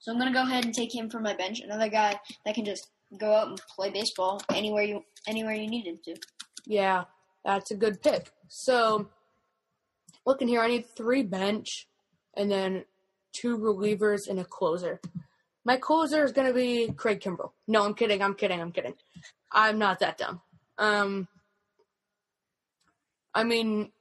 So 0.00 0.12
I'm 0.12 0.18
gonna 0.18 0.32
go 0.32 0.42
ahead 0.42 0.64
and 0.64 0.74
take 0.74 0.94
him 0.94 1.08
from 1.08 1.22
my 1.22 1.34
bench. 1.34 1.60
Another 1.60 1.88
guy 1.88 2.18
that 2.44 2.54
can 2.54 2.64
just 2.64 2.88
go 3.18 3.32
out 3.34 3.48
and 3.48 3.60
play 3.74 3.90
baseball 3.90 4.40
anywhere 4.52 4.82
you 4.82 5.04
anywhere 5.26 5.54
you 5.54 5.68
need 5.68 5.86
him 5.86 5.98
to. 6.04 6.14
yeah. 6.66 7.04
that's 7.44 7.70
a 7.70 7.76
good 7.76 8.02
pick. 8.02 8.30
So, 8.48 9.08
looking 10.26 10.48
here, 10.48 10.60
I 10.60 10.68
need 10.68 10.86
three 10.96 11.22
bench 11.22 11.86
and 12.36 12.50
then 12.50 12.84
two 13.32 13.56
relievers 13.58 14.28
and 14.28 14.38
a 14.38 14.44
closer. 14.44 15.00
My 15.64 15.76
closer 15.76 16.24
is 16.24 16.32
going 16.32 16.48
to 16.48 16.54
be 16.54 16.92
Craig 16.96 17.20
Kimbrel. 17.20 17.52
No, 17.68 17.84
I'm 17.84 17.94
kidding. 17.94 18.22
I'm 18.22 18.34
kidding. 18.34 18.60
I'm 18.60 18.72
kidding. 18.72 18.94
I'm 19.50 19.78
not 19.78 20.00
that 20.00 20.18
dumb. 20.18 20.40
Um, 20.78 21.28
I 23.34 23.44
mean, 23.44 23.92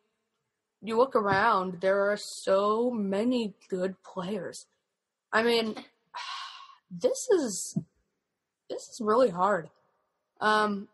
you 0.82 0.97
look 0.97 1.15
around, 1.15 1.82
there 1.82 2.12
are 2.12 2.17
so 2.17 2.89
many 2.89 3.54
good 3.69 3.95
players. 4.04 4.65
I 5.32 5.43
mean, 5.43 5.76
this 6.91 7.28
is 7.30 7.78
this 8.69 8.88
is 8.88 9.00
really 9.02 9.30
hard. 9.30 9.69
Um, 10.39 10.88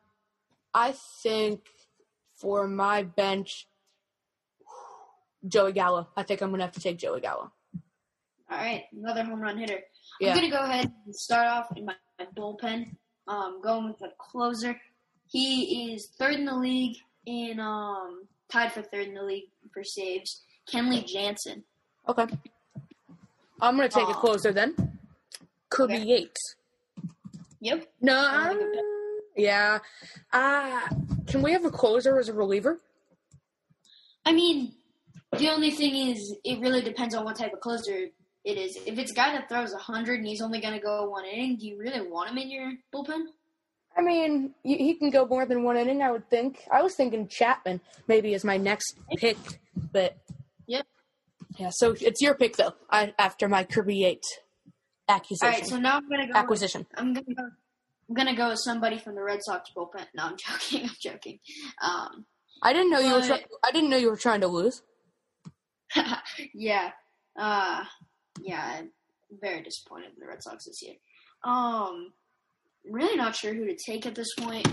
I 0.74 0.94
think 1.24 1.62
for 2.36 2.68
my 2.68 3.04
bench, 3.04 3.68
Joey 5.48 5.72
Gallo. 5.72 6.08
I 6.18 6.24
think 6.24 6.42
I'm 6.42 6.52
gonna 6.52 6.64
have 6.64 6.74
to 6.74 6.82
take 6.82 6.98
Joey 6.98 7.22
Gallo. 7.22 7.52
All 8.50 8.58
right, 8.58 8.86
another 8.94 9.24
home 9.24 9.40
run 9.40 9.58
hitter. 9.58 9.80
Yeah. 10.20 10.30
I'm 10.32 10.36
gonna 10.36 10.50
go 10.50 10.64
ahead 10.64 10.92
and 11.06 11.16
start 11.16 11.48
off 11.48 11.68
in 11.76 11.86
my, 11.86 11.96
my 12.20 12.26
bullpen. 12.36 12.96
Um, 13.28 13.60
going 13.62 13.88
with 13.88 14.02
a 14.02 14.10
closer. 14.18 14.80
He 15.30 15.94
is 15.94 16.08
third 16.18 16.36
in 16.36 16.46
the 16.46 16.56
league 16.56 16.96
in 17.26 17.60
um 17.60 18.24
tied 18.50 18.72
for 18.72 18.82
third 18.82 19.08
in 19.08 19.14
the 19.16 19.24
league 19.24 19.50
for 19.74 19.84
saves. 19.84 20.42
Kenley 20.72 21.06
Jansen. 21.06 21.64
Okay. 22.08 22.26
I'm 23.62 23.76
gonna 23.76 23.90
take 23.90 24.08
a 24.08 24.14
closer 24.14 24.52
then. 24.54 24.76
Kirby 25.70 25.96
Okay. 25.96 26.04
Yates. 26.06 26.56
Yep. 27.60 27.88
No, 28.02 28.14
Sounds 28.14 28.48
like 28.48 28.56
a 28.56 28.72
bet. 28.72 28.84
yeah. 29.36 29.80
Uh, 30.32 30.88
can 31.26 31.42
we 31.42 31.52
have 31.52 31.66
a 31.66 31.72
closer 31.72 32.18
as 32.20 32.30
a 32.30 32.34
reliever? 32.34 32.80
I 34.26 34.32
mean, 34.32 34.74
the 35.38 35.50
only 35.50 35.72
thing 35.72 35.96
is, 36.10 36.36
it 36.44 36.60
really 36.60 36.82
depends 36.82 37.16
on 37.16 37.26
what 37.26 37.36
type 37.38 37.54
of 37.54 37.60
closer 37.62 38.08
it 38.48 38.58
is. 38.58 38.78
If 38.86 38.98
it's 38.98 39.12
a 39.12 39.16
guy 39.16 39.34
that 39.34 39.50
throws 39.50 39.74
100 39.74 40.20
and 40.20 40.28
he's 40.28 40.42
only 40.42 40.62
going 40.62 40.74
to 40.74 40.80
go 40.80 41.10
one 41.10 41.26
inning, 41.26 41.58
do 41.58 41.68
you 41.68 41.78
really 41.78 42.02
want 42.08 42.30
him 42.32 42.38
in 42.38 42.50
your 42.50 42.72
bullpen? 42.94 43.26
I 43.98 44.02
mean, 44.02 44.54
he 44.64 44.94
can 44.94 45.10
go 45.10 45.26
more 45.26 45.46
than 45.46 45.64
one 45.64 45.76
inning, 45.76 46.02
I 46.02 46.12
would 46.12 46.30
think. 46.30 46.64
I 46.72 46.82
was 46.82 46.96
thinking 46.96 47.28
Chapman 47.28 47.82
maybe 48.08 48.34
as 48.36 48.44
my 48.44 48.58
next 48.58 48.96
pick, 49.18 49.38
but 49.92 50.16
Yep. 50.68 50.86
yeah. 51.58 51.70
So 51.74 51.96
it's 52.00 52.22
your 52.22 52.36
pick 52.36 52.56
though. 52.58 52.74
I, 52.90 53.14
after 53.18 53.48
my 53.50 53.64
Kirby 53.64 53.96
Yates 53.98 54.38
accusation, 55.10 55.48
All 55.48 55.60
right, 55.60 55.66
so 55.68 55.80
now 55.80 55.98
I'm 55.98 56.08
going 56.08 56.28
to 56.28 56.32
go. 56.32 56.38
acquisition. 56.40 56.86
With, 56.92 57.00
I'm 57.00 57.14
going 57.14 57.26
to 57.26 57.34
go. 57.34 57.44
I'm 58.10 58.16
gonna 58.16 58.36
go 58.38 58.48
with 58.52 58.60
somebody 58.60 58.98
from 59.00 59.16
the 59.16 59.22
Red 59.22 59.40
Sox 59.44 59.70
bullpen. 59.76 60.06
No, 60.16 60.24
I'm 60.24 60.38
joking. 60.48 60.84
I'm 60.84 60.96
joking. 61.02 61.40
Um, 61.84 62.26
I 62.64 62.72
didn't 62.72 62.90
know 62.92 63.00
you 63.00 63.14
were. 63.16 63.22
Try- 63.22 63.44
I 63.66 63.72
didn't 63.72 63.90
know 63.90 63.98
you 63.98 64.10
were 64.10 64.16
trying 64.16 64.40
to 64.42 64.48
lose. 64.48 64.82
yeah, 66.54 66.92
uh, 67.38 67.84
yeah, 68.42 68.78
I'm 68.80 68.92
very 69.42 69.62
disappointed 69.62 70.12
in 70.14 70.20
the 70.20 70.28
Red 70.28 70.44
Sox 70.44 70.66
this 70.66 70.82
year. 70.82 70.96
Um, 71.44 72.14
really 72.90 73.16
not 73.18 73.36
sure 73.36 73.54
who 73.54 73.66
to 73.66 73.76
take 73.76 74.06
at 74.06 74.16
this 74.16 74.34
point. 74.38 74.68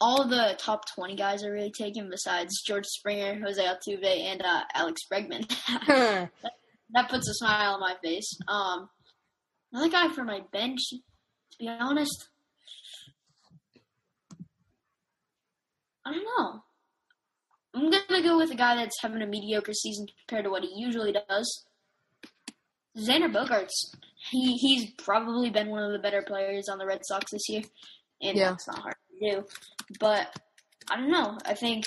All 0.00 0.26
the 0.26 0.56
top 0.58 0.84
twenty 0.94 1.14
guys 1.14 1.44
are 1.44 1.52
really 1.52 1.72
taken, 1.72 2.08
besides 2.08 2.62
George 2.62 2.86
Springer, 2.86 3.38
Jose 3.40 3.62
Altuve, 3.62 4.04
and 4.04 4.42
uh, 4.42 4.62
Alex 4.74 5.02
Bregman. 5.12 5.46
that 6.92 7.10
puts 7.10 7.28
a 7.28 7.34
smile 7.34 7.74
on 7.74 7.80
my 7.80 7.94
face. 8.02 8.38
Um, 8.48 8.88
another 9.72 9.90
guy 9.90 10.08
for 10.08 10.24
my 10.24 10.40
bench, 10.52 10.80
to 10.90 11.58
be 11.58 11.68
honest, 11.68 12.28
I 16.06 16.12
don't 16.12 16.24
know. 16.24 16.62
I'm 17.74 17.90
gonna 17.90 18.22
go 18.22 18.38
with 18.38 18.50
a 18.50 18.56
guy 18.56 18.74
that's 18.76 19.00
having 19.00 19.22
a 19.22 19.26
mediocre 19.26 19.74
season 19.74 20.06
compared 20.26 20.44
to 20.44 20.50
what 20.50 20.64
he 20.64 20.72
usually 20.74 21.12
does. 21.12 21.66
Xander 23.00 23.32
Bogaerts. 23.32 23.94
He 24.30 24.56
he's 24.56 24.90
probably 24.92 25.50
been 25.50 25.68
one 25.68 25.82
of 25.82 25.92
the 25.92 25.98
better 25.98 26.22
players 26.22 26.68
on 26.68 26.78
the 26.78 26.86
Red 26.86 27.00
Sox 27.04 27.30
this 27.32 27.48
year, 27.48 27.62
and 28.20 28.36
Yeah. 28.36 28.50
that's 28.50 28.66
not 28.68 28.78
hard 28.78 28.94
to 29.20 29.30
do. 29.30 29.44
But 29.98 30.34
I 30.90 30.96
don't 30.96 31.10
know. 31.10 31.38
I 31.44 31.54
think 31.54 31.84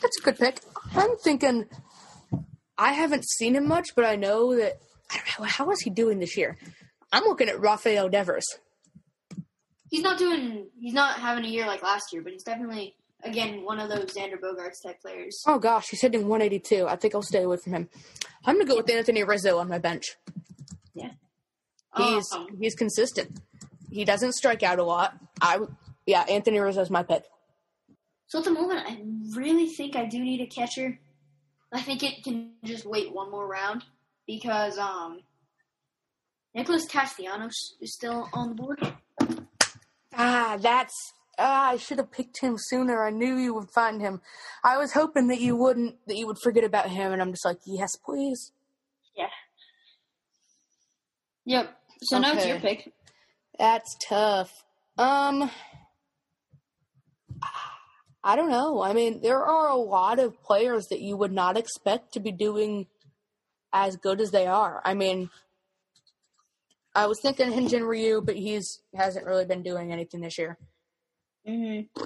That's 0.00 0.18
a 0.20 0.22
good 0.22 0.38
pick. 0.38 0.60
I'm 0.94 1.16
thinking. 1.18 1.66
I 2.78 2.92
haven't 2.92 3.24
seen 3.28 3.54
him 3.54 3.68
much, 3.68 3.88
but 3.94 4.04
I 4.04 4.16
know 4.16 4.54
that. 4.56 4.80
I 5.10 5.16
don't 5.16 5.40
know 5.40 5.44
how 5.46 5.70
is 5.70 5.80
he 5.80 5.90
doing 5.90 6.18
this 6.20 6.36
year. 6.36 6.56
I'm 7.12 7.24
looking 7.24 7.48
at 7.50 7.60
Rafael 7.60 8.08
Devers. 8.08 8.46
he's 9.90 10.02
not 10.02 10.18
doing. 10.18 10.68
He's 10.80 10.94
not 10.94 11.18
having 11.18 11.44
a 11.44 11.48
year 11.48 11.66
like 11.66 11.82
last 11.82 12.12
year, 12.12 12.22
but 12.22 12.32
he's 12.32 12.42
definitely 12.44 12.94
again 13.24 13.64
one 13.64 13.78
of 13.78 13.88
those 13.88 14.14
Xander 14.14 14.40
Bogaerts 14.40 14.82
type 14.84 15.00
players. 15.00 15.42
Oh 15.46 15.58
gosh, 15.58 15.88
he's 15.90 16.00
hitting 16.00 16.28
182. 16.28 16.86
I 16.86 16.96
think 16.96 17.14
I'll 17.14 17.22
stay 17.22 17.42
away 17.42 17.56
from 17.56 17.72
him. 17.72 17.88
I'm 18.44 18.56
gonna 18.56 18.68
go 18.68 18.76
with 18.76 18.90
Anthony 18.90 19.22
Rizzo 19.22 19.58
on 19.58 19.68
my 19.68 19.78
bench. 19.78 20.16
Yeah, 20.94 21.12
he's 21.96 22.30
Um, 22.32 22.48
he's 22.60 22.74
consistent. 22.74 23.40
He 23.90 24.04
doesn't 24.04 24.32
strike 24.32 24.62
out 24.62 24.78
a 24.78 24.84
lot. 24.84 25.16
I 25.40 25.60
yeah, 26.06 26.22
Anthony 26.22 26.58
Rizzo's 26.58 26.90
my 26.90 27.02
pick. 27.02 27.24
So 28.26 28.38
at 28.38 28.44
the 28.44 28.50
moment, 28.50 28.80
I 28.86 29.02
really 29.36 29.68
think 29.68 29.94
I 29.94 30.06
do 30.06 30.18
need 30.18 30.40
a 30.40 30.46
catcher. 30.46 30.98
I 31.70 31.80
think 31.80 32.02
it 32.02 32.24
can 32.24 32.52
just 32.64 32.84
wait 32.86 33.12
one 33.14 33.30
more 33.30 33.46
round 33.46 33.84
because 34.26 34.78
um, 34.78 35.20
Nicholas 36.54 36.86
Castellanos 36.86 37.74
is 37.80 37.94
still 37.94 38.28
on 38.32 38.48
the 38.50 38.54
board. 38.54 38.94
Ah, 40.14 40.58
that's 40.60 41.12
ah, 41.38 41.70
I 41.70 41.76
should 41.76 41.98
have 41.98 42.12
picked 42.12 42.40
him 42.40 42.56
sooner. 42.58 43.04
I 43.04 43.10
knew 43.10 43.36
you 43.36 43.54
would 43.54 43.70
find 43.70 44.00
him. 44.00 44.20
I 44.64 44.76
was 44.78 44.92
hoping 44.92 45.28
that 45.28 45.40
you 45.40 45.56
wouldn't, 45.56 45.96
that 46.06 46.16
you 46.16 46.26
would 46.26 46.38
forget 46.42 46.64
about 46.64 46.90
him, 46.90 47.12
and 47.12 47.20
I'm 47.20 47.32
just 47.32 47.44
like, 47.44 47.58
yes, 47.64 47.96
please. 47.96 48.52
Yeah. 49.16 49.28
Yep. 51.44 51.76
So 52.02 52.18
now 52.18 52.34
it's 52.34 52.46
your 52.46 52.60
pick. 52.60 52.92
That's 53.58 53.96
tough. 54.08 54.64
Um, 54.98 55.50
I 58.24 58.36
don't 58.36 58.50
know. 58.50 58.82
I 58.82 58.92
mean, 58.92 59.20
there 59.20 59.42
are 59.42 59.68
a 59.68 59.76
lot 59.76 60.18
of 60.18 60.40
players 60.42 60.86
that 60.88 61.00
you 61.00 61.16
would 61.16 61.32
not 61.32 61.56
expect 61.56 62.12
to 62.14 62.20
be 62.20 62.30
doing 62.30 62.86
as 63.72 63.96
good 63.96 64.20
as 64.20 64.30
they 64.30 64.46
are. 64.46 64.80
I 64.84 64.94
mean, 64.94 65.30
I 66.94 67.06
was 67.06 67.20
thinking 67.20 67.50
Hyun-jin 67.50 67.84
Ryu, 67.84 68.20
but 68.20 68.36
he's 68.36 68.80
hasn't 68.94 69.26
really 69.26 69.44
been 69.44 69.62
doing 69.62 69.92
anything 69.92 70.20
this 70.20 70.38
year. 70.38 70.58
Mm-hmm. 71.48 72.02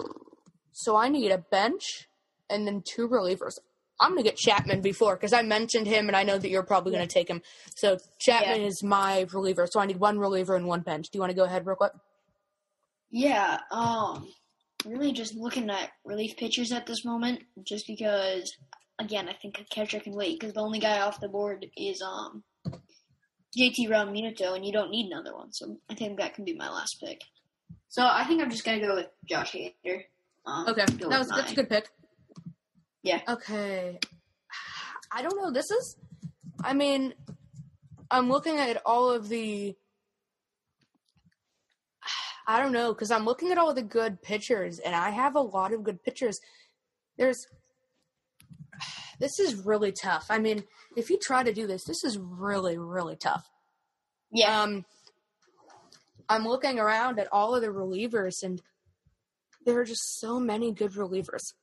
So 0.73 0.97
I 0.97 1.09
need 1.09 1.31
a 1.31 1.39
bench 1.39 2.09
and 2.51 2.67
then 2.67 2.83
two 2.85 3.09
relievers. 3.09 3.59
I'm 3.99 4.11
gonna 4.11 4.23
get 4.23 4.37
Chapman 4.37 4.83
before 4.83 5.17
because 5.17 5.33
I 5.33 5.43
mentioned 5.43 5.87
him, 5.87 6.09
and 6.09 6.17
I 6.17 6.23
know 6.23 6.39
that 6.39 6.51
you're 6.51 6.63
probably 6.63 6.93
gonna 6.93 7.07
take 7.07 7.29
him. 7.29 7.41
So 7.77 7.99
Chapman 8.21 8.63
is 8.63 8.83
my 8.83 9.27
reliever. 9.33 9.67
So 9.67 9.81
I 9.81 9.87
need 9.87 9.99
one 9.99 10.19
reliever 10.19 10.55
and 10.55 10.67
one 10.67 10.81
bench. 10.81 11.07
Do 11.11 11.17
you 11.17 11.21
want 11.21 11.31
to 11.31 11.37
go 11.37 11.45
ahead 11.45 11.67
real 11.67 11.77
quick? 11.77 11.93
Yeah. 13.11 13.59
Um. 13.71 14.29
Really, 14.85 15.13
just 15.13 15.35
looking 15.35 15.71
at 15.71 15.91
relief 16.05 16.37
pitchers 16.37 16.73
at 16.73 16.87
this 16.87 17.05
moment, 17.05 17.43
just 17.63 17.87
because. 17.87 18.53
Again, 18.99 19.29
I 19.29 19.35
think 19.35 19.61
a 19.61 19.65
catcher 19.65 20.01
can 20.01 20.15
wait 20.15 20.41
because 20.41 20.55
the 20.55 20.63
only 20.63 20.79
guy 20.79 21.03
off 21.03 21.21
the 21.21 21.29
board 21.29 21.67
is 21.77 22.01
um 22.01 22.43
JT 23.59 23.89
Realmuto, 23.89 24.55
and 24.55 24.65
you 24.65 24.73
don't 24.73 24.91
need 24.91 25.11
another 25.13 25.35
one. 25.35 25.53
So 25.53 25.77
I 25.91 25.95
think 25.95 26.19
that 26.19 26.35
can 26.35 26.45
be 26.45 26.55
my 26.55 26.71
last 26.71 26.97
pick. 27.03 27.21
So 27.89 28.07
I 28.07 28.25
think 28.25 28.43
I'm 28.43 28.51
just 28.51 28.65
gonna 28.65 28.81
go 28.81 28.95
with 28.95 29.07
Josh 29.29 29.53
Hader. 29.53 30.03
Um, 30.45 30.69
Okay, 30.69 30.85
that 30.85 31.19
was 31.19 31.29
that's 31.29 31.53
a 31.53 31.55
good 31.55 31.69
pick. 31.69 31.89
Yeah. 33.03 33.21
Okay. 33.29 33.99
I 35.13 35.23
don't 35.23 35.37
know. 35.37 35.51
This 35.53 35.71
is. 35.71 35.97
I 36.63 36.75
mean, 36.75 37.15
I'm 38.11 38.29
looking 38.29 38.59
at 38.59 38.83
all 38.85 39.11
of 39.11 39.29
the. 39.29 39.75
I 42.49 42.61
don't 42.61 42.73
know 42.73 42.93
because 42.93 43.11
I'm 43.11 43.25
looking 43.25 43.51
at 43.51 43.59
all 43.59 43.75
the 43.75 43.83
good 43.83 44.23
pitchers, 44.23 44.79
and 44.79 44.95
I 44.95 45.11
have 45.11 45.35
a 45.35 45.41
lot 45.41 45.73
of 45.73 45.85
good 45.85 46.03
pitchers. 46.03 46.39
There's. 47.17 47.39
This 49.19 49.39
is 49.39 49.65
really 49.65 49.93
tough. 49.93 50.27
I 50.29 50.39
mean, 50.39 50.65
if 50.97 51.09
you 51.09 51.19
try 51.19 51.43
to 51.43 51.53
do 51.53 51.67
this, 51.67 51.85
this 51.85 52.05
is 52.05 52.19
really, 52.19 52.77
really 52.77 53.17
tough. 53.17 53.49
Yeah. 54.31 54.63
Um, 54.63 54.85
I'm 56.29 56.47
looking 56.47 56.79
around 56.79 57.19
at 57.19 57.29
all 57.33 57.55
of 57.55 57.63
the 57.63 57.69
relievers, 57.69 58.43
and 58.43 58.61
there 59.65 59.79
are 59.81 59.85
just 59.85 60.19
so 60.21 60.39
many 60.41 60.73
good 60.73 60.93
relievers. 60.93 61.55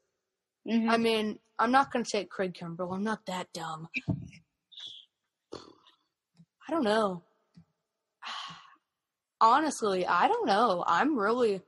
Mhm. 0.67 0.89
I 0.89 0.97
mean, 0.97 1.39
I'm 1.59 1.71
not 1.71 1.91
going 1.91 2.05
to 2.05 2.09
take 2.11 2.29
Craig 2.29 2.53
Kimbrel. 2.53 2.93
I'm 2.95 3.03
not 3.03 3.25
that 3.25 3.51
dumb. 3.53 3.89
I 5.53 6.71
don't 6.71 6.83
know. 6.83 7.23
Honestly, 9.41 10.05
I 10.05 10.27
don't 10.27 10.45
know. 10.47 10.83
I'm 10.87 11.17
really, 11.17 11.61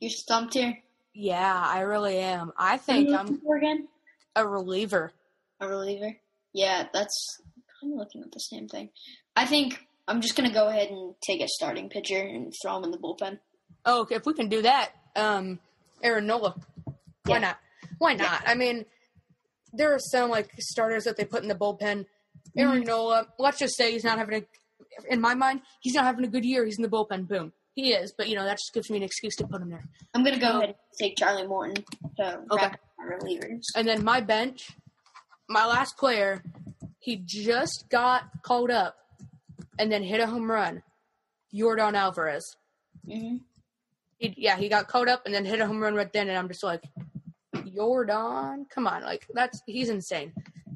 You're 0.00 0.10
stumped 0.10 0.54
here. 0.54 0.78
yeah, 1.14 1.60
I 1.66 1.80
really 1.80 2.18
am. 2.18 2.52
I 2.56 2.76
think 2.76 3.08
you 3.10 3.16
I'm 3.16 3.40
for 3.40 3.56
again? 3.56 3.88
a 4.36 4.46
reliever. 4.46 5.12
A 5.60 5.68
reliever. 5.68 6.16
Yeah, 6.52 6.86
that's. 6.92 7.40
I'm 7.82 7.94
looking 7.96 8.22
at 8.22 8.30
the 8.30 8.38
same 8.38 8.68
thing. 8.68 8.90
I 9.34 9.44
think 9.46 9.84
I'm 10.12 10.20
just 10.20 10.36
gonna 10.36 10.52
go 10.52 10.68
ahead 10.68 10.90
and 10.90 11.14
take 11.26 11.40
a 11.40 11.48
starting 11.48 11.88
pitcher 11.88 12.20
and 12.20 12.52
throw 12.62 12.76
him 12.76 12.84
in 12.84 12.90
the 12.90 12.98
bullpen. 12.98 13.38
Oh, 13.86 14.02
okay, 14.02 14.16
if 14.16 14.26
we 14.26 14.34
can 14.34 14.50
do 14.50 14.60
that, 14.60 14.90
um, 15.16 15.58
Aaron 16.02 16.26
Nola. 16.26 16.54
Why 17.24 17.36
Yeah. 17.36 17.38
not? 17.38 17.58
Why 17.96 18.12
not? 18.12 18.42
I 18.46 18.54
mean, 18.54 18.84
there 19.72 19.94
are 19.94 19.98
some 19.98 20.28
like 20.28 20.50
starters 20.58 21.04
that 21.04 21.16
they 21.16 21.24
put 21.24 21.42
in 21.42 21.48
the 21.48 21.54
bullpen. 21.54 22.04
Aaron 22.58 22.82
Nola, 22.82 23.26
let's 23.38 23.58
just 23.58 23.74
say 23.74 23.90
he's 23.92 24.04
not 24.04 24.18
having 24.18 24.42
a. 24.42 24.46
In 25.10 25.18
my 25.18 25.34
mind, 25.34 25.62
he's 25.80 25.94
not 25.94 26.04
having 26.04 26.26
a 26.26 26.28
good 26.28 26.44
year. 26.44 26.66
He's 26.66 26.76
in 26.76 26.82
the 26.82 26.90
bullpen. 26.90 27.26
Boom, 27.26 27.54
he 27.74 27.94
is. 27.94 28.12
But 28.12 28.28
you 28.28 28.34
know 28.36 28.44
that 28.44 28.58
just 28.58 28.74
gives 28.74 28.90
me 28.90 28.98
an 28.98 29.02
excuse 29.02 29.34
to 29.36 29.46
put 29.46 29.62
him 29.62 29.70
there. 29.70 29.84
I'm 30.12 30.22
gonna 30.22 30.38
go 30.38 30.58
ahead 30.58 30.64
and 30.64 30.74
take 31.00 31.16
Charlie 31.16 31.46
Morton 31.46 31.76
to 32.18 32.38
Okay. 32.52 32.66
wrap 32.66 32.74
up 32.74 32.80
my 32.98 33.04
relievers. 33.06 33.62
And 33.74 33.88
then 33.88 34.04
my 34.04 34.20
bench, 34.20 34.72
my 35.48 35.64
last 35.64 35.96
player, 35.96 36.42
he 37.00 37.16
just 37.16 37.86
got 37.88 38.42
called 38.42 38.70
up, 38.70 38.96
and 39.78 39.90
then 39.90 40.02
hit 40.02 40.20
a 40.20 40.26
home 40.26 40.50
run. 40.50 40.82
Jordan 41.54 41.94
Alvarez. 41.94 42.56
hmm 43.04 43.36
He, 44.18 44.34
yeah, 44.36 44.56
he 44.56 44.68
got 44.68 44.88
caught 44.88 45.08
up 45.08 45.22
and 45.26 45.34
then 45.34 45.44
hit 45.44 45.60
a 45.60 45.66
home 45.66 45.80
run 45.80 45.94
right 45.94 46.12
then, 46.12 46.28
and 46.28 46.38
I'm 46.38 46.48
just 46.48 46.62
like, 46.62 46.82
Jordan, 47.74 48.66
come 48.70 48.86
on, 48.86 49.02
like 49.02 49.26
that's 49.34 49.62
he's 49.66 49.88
insane. 49.90 50.32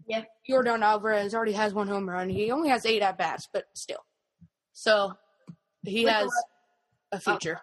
Yeah. 0.08 0.24
Jordan 0.48 0.82
Alvarez 0.82 1.34
already 1.34 1.52
has 1.52 1.74
one 1.74 1.88
home 1.88 2.08
run. 2.08 2.28
He 2.28 2.50
only 2.50 2.68
has 2.68 2.86
eight 2.86 3.02
at 3.02 3.18
bats, 3.18 3.48
but 3.52 3.64
still, 3.74 4.04
so 4.72 5.12
he 5.84 6.04
With 6.04 6.12
has 6.14 6.26
la- 6.26 7.18
a 7.18 7.20
future. 7.20 7.60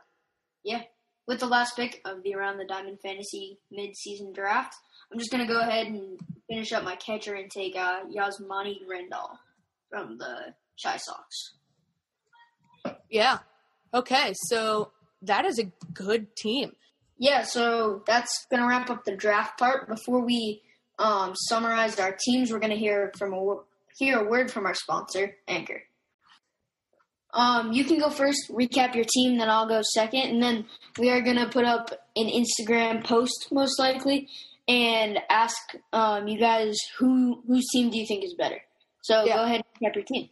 Yeah. 0.63 0.81
With 1.25 1.39
the 1.39 1.45
last 1.47 1.77
pick 1.77 2.01
of 2.03 2.21
the 2.23 2.35
Around 2.35 2.57
the 2.57 2.65
Diamond 2.65 2.99
Fantasy 3.01 3.57
mid-season 3.71 4.33
draft, 4.33 4.75
I'm 5.11 5.17
just 5.17 5.31
gonna 5.31 5.47
go 5.47 5.61
ahead 5.61 5.87
and 5.87 6.19
finish 6.49 6.73
up 6.73 6.83
my 6.83 6.97
catcher 6.97 7.35
and 7.35 7.49
take 7.49 7.75
uh, 7.77 8.01
Yasmani 8.13 8.79
Grandal 8.85 9.37
from 9.89 10.17
the 10.17 10.53
Chi 10.81 10.97
Sox. 10.97 11.53
Yeah. 13.09 13.39
Okay, 13.93 14.33
so 14.47 14.91
that 15.21 15.45
is 15.45 15.59
a 15.59 15.65
good 15.93 16.35
team. 16.35 16.73
Yeah, 17.17 17.43
so 17.43 18.03
that's 18.07 18.45
gonna 18.49 18.67
wrap 18.67 18.89
up 18.89 19.05
the 19.05 19.15
draft 19.15 19.59
part. 19.59 19.87
Before 19.87 20.19
we 20.19 20.61
um, 20.99 21.33
summarize 21.35 21.99
our 21.99 22.17
teams, 22.25 22.51
we're 22.51 22.59
gonna 22.59 22.75
hear 22.75 23.11
from 23.17 23.33
a 23.33 23.55
hear 23.97 24.19
a 24.19 24.27
word 24.29 24.51
from 24.51 24.65
our 24.65 24.73
sponsor, 24.73 25.35
Anchor. 25.47 25.83
Um, 27.35 27.71
you 27.71 27.83
can 27.83 27.97
go 27.99 28.09
first, 28.09 28.51
recap 28.51 28.93
your 28.93 29.05
team, 29.11 29.37
then 29.39 29.49
I'll 29.49 29.67
go 29.67 29.81
second, 29.93 30.21
and 30.21 30.41
then 30.43 30.65
we 30.99 31.09
are 31.09 31.21
gonna 31.21 31.47
put 31.49 31.65
up 31.65 31.89
an 32.15 32.27
Instagram 32.29 33.03
post 33.03 33.47
most 33.51 33.79
likely 33.79 34.27
and 34.67 35.19
ask 35.29 35.55
um, 35.93 36.27
you 36.27 36.39
guys 36.39 36.75
who 36.97 37.43
whose 37.47 37.67
team 37.71 37.89
do 37.91 37.97
you 37.97 38.05
think 38.07 38.23
is 38.23 38.33
better. 38.33 38.59
So 39.01 39.23
Yeah. 39.23 39.35
go 39.37 39.43
ahead 39.43 39.61
and 39.81 39.91
recap 39.91 39.95
your 39.95 40.03
team. 40.05 40.29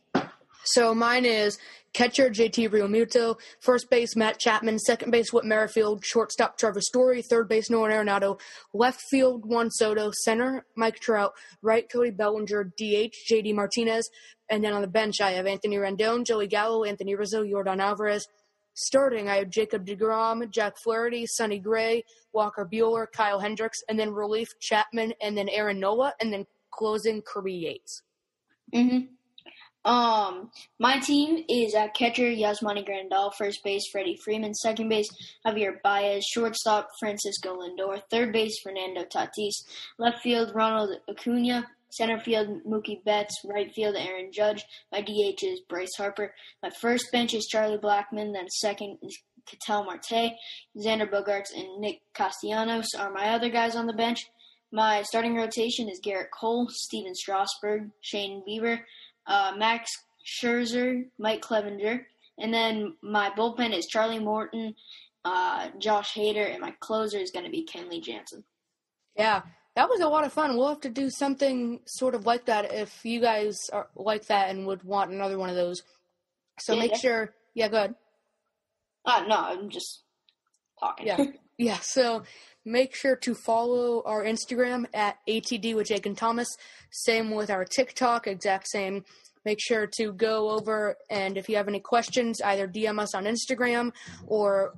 So 0.63 0.93
mine 0.93 1.25
is 1.25 1.57
catcher 1.93 2.29
JT 2.29 2.69
Realmuto, 2.69 3.39
first 3.59 3.89
base 3.89 4.15
Matt 4.15 4.39
Chapman, 4.39 4.79
second 4.79 5.11
base 5.11 5.33
Whit 5.33 5.43
Merrifield, 5.43 6.05
shortstop 6.05 6.57
Trevor 6.57 6.81
Story, 6.81 7.21
third 7.21 7.49
base 7.49 7.69
Nolan 7.69 7.91
Arenado, 7.91 8.39
left 8.73 9.01
field 9.09 9.45
Juan 9.45 9.69
Soto, 9.71 10.11
center 10.23 10.65
Mike 10.75 10.99
Trout, 10.99 11.33
right 11.61 11.91
Cody 11.91 12.11
Bellinger, 12.11 12.65
DH 12.77 13.15
JD 13.29 13.55
Martinez, 13.55 14.09
and 14.49 14.63
then 14.63 14.73
on 14.73 14.81
the 14.81 14.87
bench 14.87 15.19
I 15.19 15.31
have 15.31 15.47
Anthony 15.47 15.77
Rendon, 15.77 16.25
Joey 16.25 16.47
Gallo, 16.47 16.83
Anthony 16.83 17.15
Rizzo, 17.15 17.45
Jordan 17.45 17.81
Alvarez. 17.81 18.27
Starting, 18.73 19.27
I 19.27 19.35
have 19.35 19.49
Jacob 19.49 19.85
DeGrom, 19.85 20.49
Jack 20.49 20.75
Flaherty, 20.81 21.25
Sonny 21.27 21.59
Gray, 21.59 22.05
Walker 22.31 22.65
Buehler, 22.65 23.05
Kyle 23.11 23.37
Hendricks, 23.37 23.79
and 23.89 23.99
then 23.99 24.11
relief 24.11 24.47
Chapman, 24.61 25.13
and 25.21 25.37
then 25.37 25.49
Aaron 25.49 25.77
Nola, 25.77 26.13
and 26.21 26.31
then 26.31 26.47
closing 26.71 27.21
Kirby 27.21 27.53
Yates. 27.53 28.01
hmm 28.73 28.99
Um, 29.83 30.51
my 30.79 30.99
team 30.99 31.43
is 31.49 31.73
at 31.73 31.95
catcher 31.95 32.23
Yasmani 32.23 32.87
Grandal, 32.87 33.33
first 33.35 33.63
base 33.63 33.83
Freddie 33.91 34.19
Freeman, 34.23 34.53
second 34.53 34.89
base 34.89 35.09
Javier 35.45 35.81
Baez, 35.81 36.23
shortstop 36.23 36.89
Francisco 36.99 37.57
Lindor, 37.57 38.01
third 38.11 38.31
base 38.31 38.59
Fernando 38.61 39.03
Tatis, 39.05 39.53
left 39.97 40.19
field 40.21 40.51
Ronald 40.53 40.97
Acuna, 41.09 41.67
center 41.89 42.19
field 42.19 42.63
Mookie 42.63 43.03
Betts, 43.03 43.35
right 43.43 43.71
field 43.73 43.95
Aaron 43.95 44.31
Judge. 44.31 44.63
My 44.91 45.01
DH 45.01 45.43
is 45.43 45.61
Bryce 45.67 45.95
Harper. 45.97 46.33
My 46.61 46.69
first 46.69 47.11
bench 47.11 47.33
is 47.33 47.47
Charlie 47.47 47.77
Blackmon, 47.77 48.33
then 48.33 48.49
second 48.49 48.99
is 49.01 49.17
Ketel 49.47 49.83
Marte, 49.83 50.33
Xander 50.77 51.09
Bogaerts, 51.09 51.53
and 51.55 51.79
Nick 51.79 52.01
Castellanos 52.13 52.87
are 52.97 53.11
my 53.11 53.29
other 53.29 53.49
guys 53.49 53.75
on 53.75 53.87
the 53.87 53.93
bench. 53.93 54.27
My 54.71 55.01
starting 55.01 55.35
rotation 55.35 55.89
is 55.89 55.99
Gerrit 55.99 56.29
Cole, 56.31 56.67
Stephen 56.69 57.13
Strasburg, 57.13 57.89
Shane 57.99 58.41
Bieber, 58.47 58.79
uh, 59.27 59.53
Max 59.57 59.91
Scherzer, 60.25 61.05
Mike 61.17 61.41
Clevinger, 61.41 62.01
and 62.37 62.53
then 62.53 62.95
my 63.01 63.29
bullpen 63.31 63.73
is 63.75 63.85
Charlie 63.87 64.19
Morton, 64.19 64.75
uh, 65.25 65.69
Josh 65.79 66.13
Hader, 66.13 66.49
and 66.51 66.59
my 66.61 66.73
closer 66.79 67.17
is 67.17 67.31
going 67.31 67.45
to 67.45 67.51
be 67.51 67.65
Kenley 67.65 68.01
Jansen. 68.01 68.43
Yeah, 69.15 69.41
that 69.75 69.89
was 69.89 69.99
a 69.99 70.07
lot 70.07 70.23
of 70.25 70.33
fun. 70.33 70.55
We'll 70.57 70.69
have 70.69 70.81
to 70.81 70.89
do 70.89 71.09
something 71.09 71.81
sort 71.85 72.15
of 72.15 72.25
like 72.25 72.45
that 72.45 72.73
if 72.73 73.03
you 73.05 73.19
guys 73.21 73.57
are 73.71 73.87
like 73.95 74.27
that 74.27 74.49
and 74.49 74.65
would 74.67 74.83
want 74.83 75.11
another 75.11 75.37
one 75.37 75.49
of 75.49 75.55
those. 75.55 75.83
So 76.59 76.73
Yeah, 76.73 76.79
make 76.79 76.91
yeah. 76.91 76.97
sure, 76.97 77.33
yeah, 77.53 77.67
go 77.67 77.77
ahead. 77.77 77.95
Uh, 79.05 79.23
no, 79.27 79.35
I'm 79.37 79.69
just 79.69 80.03
talking. 80.79 81.07
Yeah. 81.07 81.17
Yeah, 81.57 81.77
so 81.77 82.23
make 82.65 82.95
sure 82.95 83.15
to 83.15 83.33
follow 83.33 84.03
our 84.05 84.23
Instagram 84.23 84.85
at 84.93 85.17
ATD 85.27 85.75
with 85.75 85.87
Jake 85.87 86.05
and 86.05 86.17
Thomas. 86.17 86.47
Same 86.91 87.31
with 87.31 87.49
our 87.49 87.65
TikTok, 87.65 88.27
exact 88.27 88.67
same. 88.67 89.03
Make 89.43 89.59
sure 89.59 89.87
to 89.97 90.13
go 90.13 90.51
over 90.51 90.97
and 91.09 91.35
if 91.35 91.49
you 91.49 91.55
have 91.55 91.67
any 91.67 91.79
questions, 91.79 92.41
either 92.41 92.67
DM 92.67 92.99
us 92.99 93.15
on 93.15 93.25
Instagram 93.25 93.91
or 94.27 94.75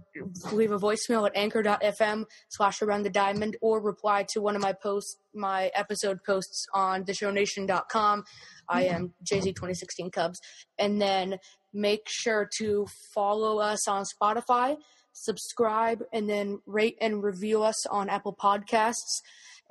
leave 0.53 0.71
a 0.71 0.79
voicemail 0.79 1.27
at 1.27 1.35
anchor.fm 1.35 2.23
slash 2.47 2.81
around 2.81 3.03
the 3.03 3.09
diamond 3.09 3.57
or 3.61 3.81
reply 3.81 4.25
to 4.29 4.41
one 4.41 4.55
of 4.55 4.61
my 4.61 4.71
posts, 4.71 5.17
my 5.33 5.69
episode 5.75 6.19
posts 6.25 6.65
on 6.73 7.03
theshownation.com. 7.03 8.23
I 8.69 8.83
am 8.83 9.13
JZ2016 9.29 10.13
Cubs. 10.13 10.39
And 10.79 11.01
then 11.01 11.39
make 11.73 12.07
sure 12.07 12.49
to 12.59 12.87
follow 13.13 13.59
us 13.59 13.85
on 13.87 14.05
Spotify 14.05 14.77
subscribe 15.13 16.03
and 16.11 16.29
then 16.29 16.59
rate 16.65 16.97
and 16.99 17.23
review 17.23 17.63
us 17.63 17.85
on 17.87 18.09
Apple 18.09 18.35
Podcasts 18.35 19.21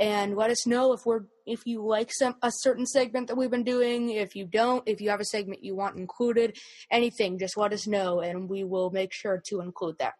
and 0.00 0.36
let 0.36 0.50
us 0.50 0.66
know 0.66 0.92
if 0.92 1.04
we're 1.04 1.24
if 1.46 1.66
you 1.66 1.84
like 1.84 2.10
some 2.12 2.34
a 2.42 2.50
certain 2.50 2.86
segment 2.86 3.28
that 3.28 3.36
we've 3.36 3.50
been 3.50 3.62
doing 3.62 4.08
if 4.10 4.34
you 4.34 4.46
don't 4.46 4.82
if 4.86 5.00
you 5.00 5.10
have 5.10 5.20
a 5.20 5.24
segment 5.24 5.62
you 5.62 5.74
want 5.74 5.98
included 5.98 6.56
anything 6.90 7.38
just 7.38 7.58
let 7.58 7.74
us 7.74 7.86
know 7.86 8.20
and 8.20 8.48
we 8.48 8.64
will 8.64 8.90
make 8.90 9.12
sure 9.12 9.42
to 9.44 9.60
include 9.60 9.98
that 9.98 10.14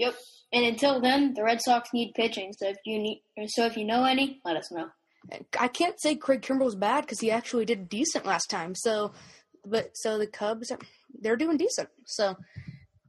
Yep. 0.00 0.14
And 0.54 0.64
until 0.64 0.98
then, 0.98 1.34
the 1.34 1.44
Red 1.44 1.60
Sox 1.60 1.90
need 1.92 2.14
pitching. 2.14 2.54
So 2.56 2.68
if 2.68 2.78
you 2.86 2.98
need, 2.98 3.22
so 3.48 3.66
if 3.66 3.76
you 3.76 3.84
know 3.84 4.04
any, 4.04 4.40
let 4.46 4.56
us 4.56 4.72
know. 4.72 4.88
I 5.58 5.68
can't 5.68 6.00
say 6.00 6.16
Craig 6.16 6.40
Kimbrel's 6.40 6.74
bad 6.74 7.02
because 7.02 7.20
he 7.20 7.30
actually 7.30 7.66
did 7.66 7.90
decent 7.90 8.24
last 8.24 8.48
time 8.48 8.74
so 8.74 9.12
but 9.66 9.90
so 9.94 10.16
the 10.16 10.26
Cubs 10.26 10.72
they're 11.20 11.36
doing 11.36 11.58
decent 11.58 11.90
so 12.06 12.36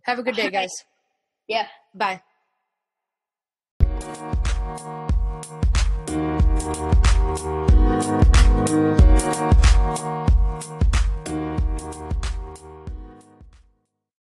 have 0.02 0.20
a 0.20 0.24
good 0.24 0.36
day 0.36 0.50
guys 0.52 0.72
Yeah. 1.52 1.68
bye 1.94 2.22